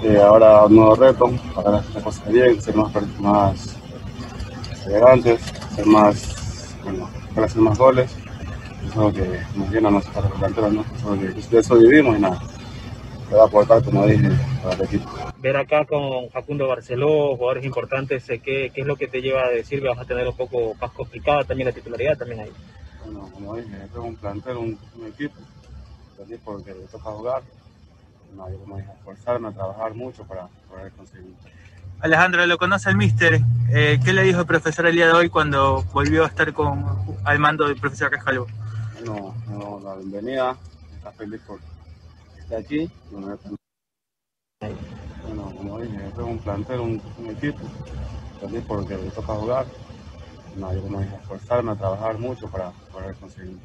Eh, 0.03 0.17
ahora 0.21 0.65
un 0.65 0.75
nuevo 0.75 0.95
reto, 0.95 1.31
para 1.55 1.77
hacer 1.77 1.95
las 1.95 2.03
cosas 2.03 2.27
bien, 2.27 2.61
ser 2.61 2.75
más, 2.75 2.91
más 3.19 3.77
elegantes, 4.85 5.41
ser 5.73 5.85
más, 5.85 6.75
bueno, 6.83 7.09
para 7.33 7.47
hacer 7.47 7.61
más 7.61 7.77
goles. 7.77 8.11
Eso 8.85 8.89
es 8.89 8.95
lo 8.95 9.13
que 9.13 9.39
nos 9.55 9.69
llena 9.71 9.87
a 9.87 9.91
nosotros 9.91 10.25
los 10.25 10.33
delanteros, 10.33 10.73
¿no? 10.73 10.85
Eso 10.97 11.13
es 11.15 11.47
que 11.47 11.55
de 11.55 11.61
eso 11.61 11.75
vivimos 11.77 12.17
y 12.17 12.21
nada. 12.21 12.39
Te 13.29 13.35
va 13.35 13.43
a 13.43 13.45
aportar, 13.45 13.81
como 13.81 14.05
dije, 14.05 14.29
para 14.61 14.75
el 14.75 14.81
equipo. 14.83 15.09
Ver 15.37 15.55
acá 15.55 15.85
con 15.85 16.29
Facundo 16.29 16.67
Barceló, 16.67 17.37
jugadores 17.37 17.63
importantes, 17.63 18.29
eh, 18.29 18.39
¿qué, 18.39 18.69
¿qué 18.75 18.81
es 18.81 18.87
lo 18.87 18.97
que 18.97 19.07
te 19.07 19.21
lleva 19.21 19.45
a 19.45 19.49
decir 19.49 19.81
que 19.81 19.87
vas 19.87 19.99
a 19.99 20.05
tener 20.05 20.27
un 20.27 20.35
poco 20.35 20.75
más 20.81 20.91
complicada 20.91 21.45
también 21.45 21.67
la 21.67 21.73
titularidad 21.73 22.17
también 22.17 22.41
ahí? 22.41 22.51
Bueno, 23.05 23.29
como 23.33 23.55
dije, 23.55 23.87
tengo 23.91 24.05
un 24.05 24.15
plantel, 24.15 24.57
un, 24.57 24.79
un 24.97 25.07
equipo, 25.07 25.35
un 26.17 26.25
equipo 26.25 26.63
que 26.63 26.73
le 26.73 26.85
toca 26.87 27.11
jugar. 27.11 27.43
No, 28.35 28.49
yo 28.49 28.57
como 28.59 28.77
dije, 28.77 28.91
esforzarme 28.97 29.49
a 29.49 29.51
trabajar 29.51 29.93
mucho 29.93 30.23
para 30.23 30.47
poder 30.69 30.91
conseguir. 30.93 31.33
Alejandro, 31.99 32.45
lo 32.45 32.57
conoce 32.57 32.89
el 32.89 32.97
míster. 32.97 33.41
Eh, 33.71 33.99
¿Qué 34.03 34.13
le 34.13 34.23
dijo 34.23 34.41
el 34.41 34.45
profesor 34.45 34.85
el 34.87 34.95
día 34.95 35.07
de 35.07 35.13
hoy 35.13 35.29
cuando 35.29 35.83
volvió 35.93 36.23
a 36.23 36.27
estar 36.27 36.51
con, 36.53 36.85
al 37.23 37.39
mando 37.39 37.67
del 37.67 37.79
profesor 37.79 38.09
Cascalvo? 38.09 38.47
Bueno, 38.95 39.35
no, 39.47 39.81
la 39.83 39.95
bienvenida, 39.95 40.57
está 40.95 41.11
feliz 41.11 41.41
por 41.47 41.59
estar 42.39 42.59
aquí. 42.59 42.89
Bueno, 43.11 43.37
bueno 45.25 45.51
como 45.55 45.79
dije, 45.79 45.97
tengo 46.15 46.27
un 46.27 46.39
plantel, 46.39 46.79
un, 46.79 47.01
un 47.17 47.29
equipo, 47.29 47.59
feliz 48.41 48.63
porque 48.67 48.95
le 48.95 49.09
toca 49.11 49.33
jugar. 49.33 49.65
No, 50.55 50.73
yo 50.73 50.81
como 50.81 50.99
dije, 50.99 51.15
esforzarme 51.21 51.71
a 51.71 51.75
trabajar 51.75 52.17
mucho 52.19 52.47
para 52.47 52.71
poder 52.91 53.15
conseguir. 53.15 53.57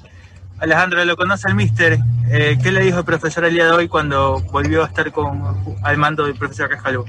Alejandro, 0.59 1.05
lo 1.05 1.17
conoce 1.17 1.49
el 1.49 1.55
míster. 1.55 1.99
Eh, 2.31 2.59
¿Qué 2.63 2.73
le 2.73 2.81
dijo 2.81 2.99
el 2.99 3.05
profesor 3.05 3.45
el 3.45 3.55
día 3.55 3.67
de 3.67 3.73
hoy 3.73 3.89
cuando 3.89 4.41
volvió 4.51 4.83
a 4.83 4.87
estar 4.87 5.13
con, 5.13 5.79
al 5.83 5.97
mando 5.99 6.25
del 6.25 6.35
profesor 6.35 6.69
Cascalvo? 6.69 7.05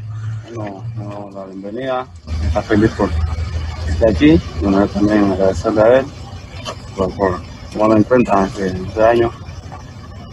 Bueno, 0.54 0.84
no, 0.96 1.30
la 1.34 1.46
bienvenida, 1.46 2.08
está 2.44 2.62
feliz 2.62 2.92
por 2.92 3.10
estar 3.88 4.10
aquí. 4.10 4.40
Bueno, 4.62 4.88
también 4.88 5.32
agradecerle 5.32 5.82
a 5.82 6.00
él 6.00 6.06
por, 6.96 7.16
por 7.16 7.42
tomarlo 7.72 7.98
en 7.98 8.04
cuenta 8.04 8.44
hace 8.44 8.68
este 8.68 9.04
año. 9.04 9.32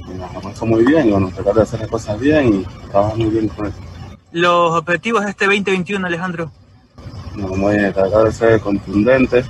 Y 0.09 0.18
nos 0.18 0.42
pasó 0.42 0.66
muy 0.66 0.85
bien 0.85 1.09
y 1.09 1.11
bueno, 1.12 1.30
tratar 1.35 1.54
de 1.54 1.62
hacer 1.62 1.80
las 1.80 1.88
cosas 1.88 2.18
bien 2.20 2.54
y 2.54 2.88
trabajar 2.90 3.16
muy 3.16 3.30
bien 3.30 3.48
con 3.48 3.66
él. 3.66 3.72
Los 4.32 4.72
objetivos 4.72 5.24
de 5.24 5.30
este 5.30 5.46
2021, 5.46 6.06
Alejandro. 6.06 6.50
Como 7.40 7.70
dije, 7.70 7.92
tratar 7.92 8.25
de 8.25 8.33
ser 8.33 8.61
contundente, 8.61 9.44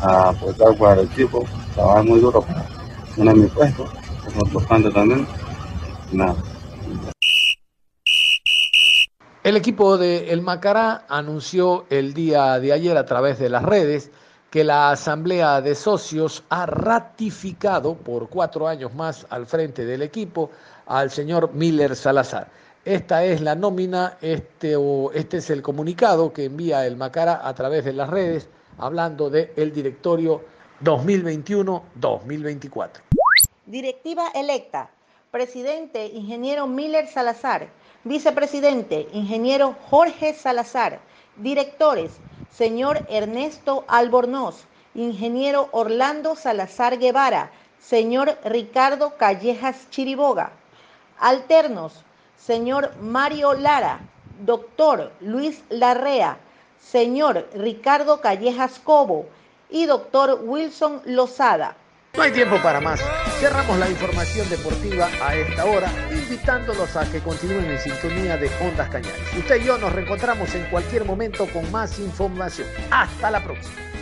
a 0.00 0.28
aportar 0.28 0.76
para 0.76 1.00
el 1.00 1.06
equipo, 1.06 1.44
trabajar 1.74 2.04
muy 2.04 2.20
duro 2.20 2.42
para 2.42 2.66
ganar 3.16 3.36
mi 3.36 3.46
puesto, 3.46 3.88
es 4.26 4.36
importante 4.36 4.90
también. 4.90 5.26
Nada. 6.12 6.36
El 9.42 9.56
equipo 9.56 9.96
de 9.96 10.32
El 10.32 10.42
Macará 10.42 11.04
anunció 11.08 11.86
el 11.88 12.14
día 12.14 12.58
de 12.58 12.72
ayer 12.72 12.96
a 12.96 13.06
través 13.06 13.38
de 13.38 13.48
las 13.48 13.62
redes 13.62 14.10
que 14.50 14.64
la 14.64 14.90
Asamblea 14.90 15.60
de 15.60 15.74
Socios 15.74 16.42
ha 16.48 16.66
ratificado 16.66 17.94
por 17.94 18.28
cuatro 18.28 18.66
años 18.66 18.94
más 18.94 19.26
al 19.30 19.46
frente 19.46 19.84
del 19.84 20.02
equipo 20.02 20.50
al 20.86 21.10
señor 21.10 21.52
Miller 21.52 21.94
Salazar. 21.94 22.48
Esta 22.86 23.22
es 23.24 23.40
la 23.40 23.56
nómina, 23.56 24.16
este, 24.20 24.76
o, 24.76 25.10
este 25.10 25.38
es 25.38 25.50
el 25.50 25.60
comunicado 25.60 26.32
que 26.32 26.44
envía 26.44 26.86
el 26.86 26.96
Macará 26.96 27.40
a 27.42 27.52
través 27.52 27.84
de 27.84 27.92
las 27.92 28.08
redes 28.08 28.48
hablando 28.78 29.28
del 29.28 29.50
el 29.56 29.72
directorio 29.72 30.44
2021-2024. 30.84 32.90
Directiva 33.66 34.28
electa. 34.36 34.88
Presidente, 35.32 36.06
ingeniero 36.06 36.68
Miller 36.68 37.08
Salazar. 37.08 37.66
Vicepresidente, 38.04 39.08
ingeniero 39.12 39.74
Jorge 39.90 40.32
Salazar. 40.32 41.00
Directores, 41.38 42.12
señor 42.52 43.04
Ernesto 43.08 43.84
Albornoz. 43.88 44.64
Ingeniero 44.94 45.70
Orlando 45.72 46.36
Salazar 46.36 47.00
Guevara. 47.00 47.50
Señor 47.80 48.38
Ricardo 48.44 49.16
Callejas 49.16 49.90
Chiriboga. 49.90 50.52
Alternos, 51.18 52.04
señor 52.38 52.92
Mario 53.00 53.54
Lara. 53.54 54.00
Doctor 54.40 55.12
Luis 55.20 55.62
Larrea. 55.70 56.38
Señor 56.80 57.48
Ricardo 57.54 58.20
Callejas 58.20 58.78
Cobo. 58.78 59.26
Y 59.70 59.86
doctor 59.86 60.40
Wilson 60.42 61.02
Lozada. 61.06 61.76
No 62.16 62.22
hay 62.22 62.32
tiempo 62.32 62.56
para 62.62 62.80
más. 62.80 63.00
Cerramos 63.40 63.78
la 63.78 63.90
información 63.90 64.48
deportiva 64.48 65.06
a 65.20 65.34
esta 65.34 65.66
hora, 65.66 65.92
invitándolos 66.10 66.96
a 66.96 67.04
que 67.10 67.20
continúen 67.20 67.66
en 67.66 67.78
sintonía 67.78 68.38
de 68.38 68.50
Ondas 68.62 68.88
Cañares. 68.88 69.34
Usted 69.36 69.60
y 69.60 69.64
yo 69.64 69.76
nos 69.76 69.92
reencontramos 69.92 70.54
en 70.54 70.64
cualquier 70.70 71.04
momento 71.04 71.46
con 71.52 71.70
más 71.70 71.98
información. 71.98 72.68
Hasta 72.90 73.30
la 73.30 73.44
próxima. 73.44 73.95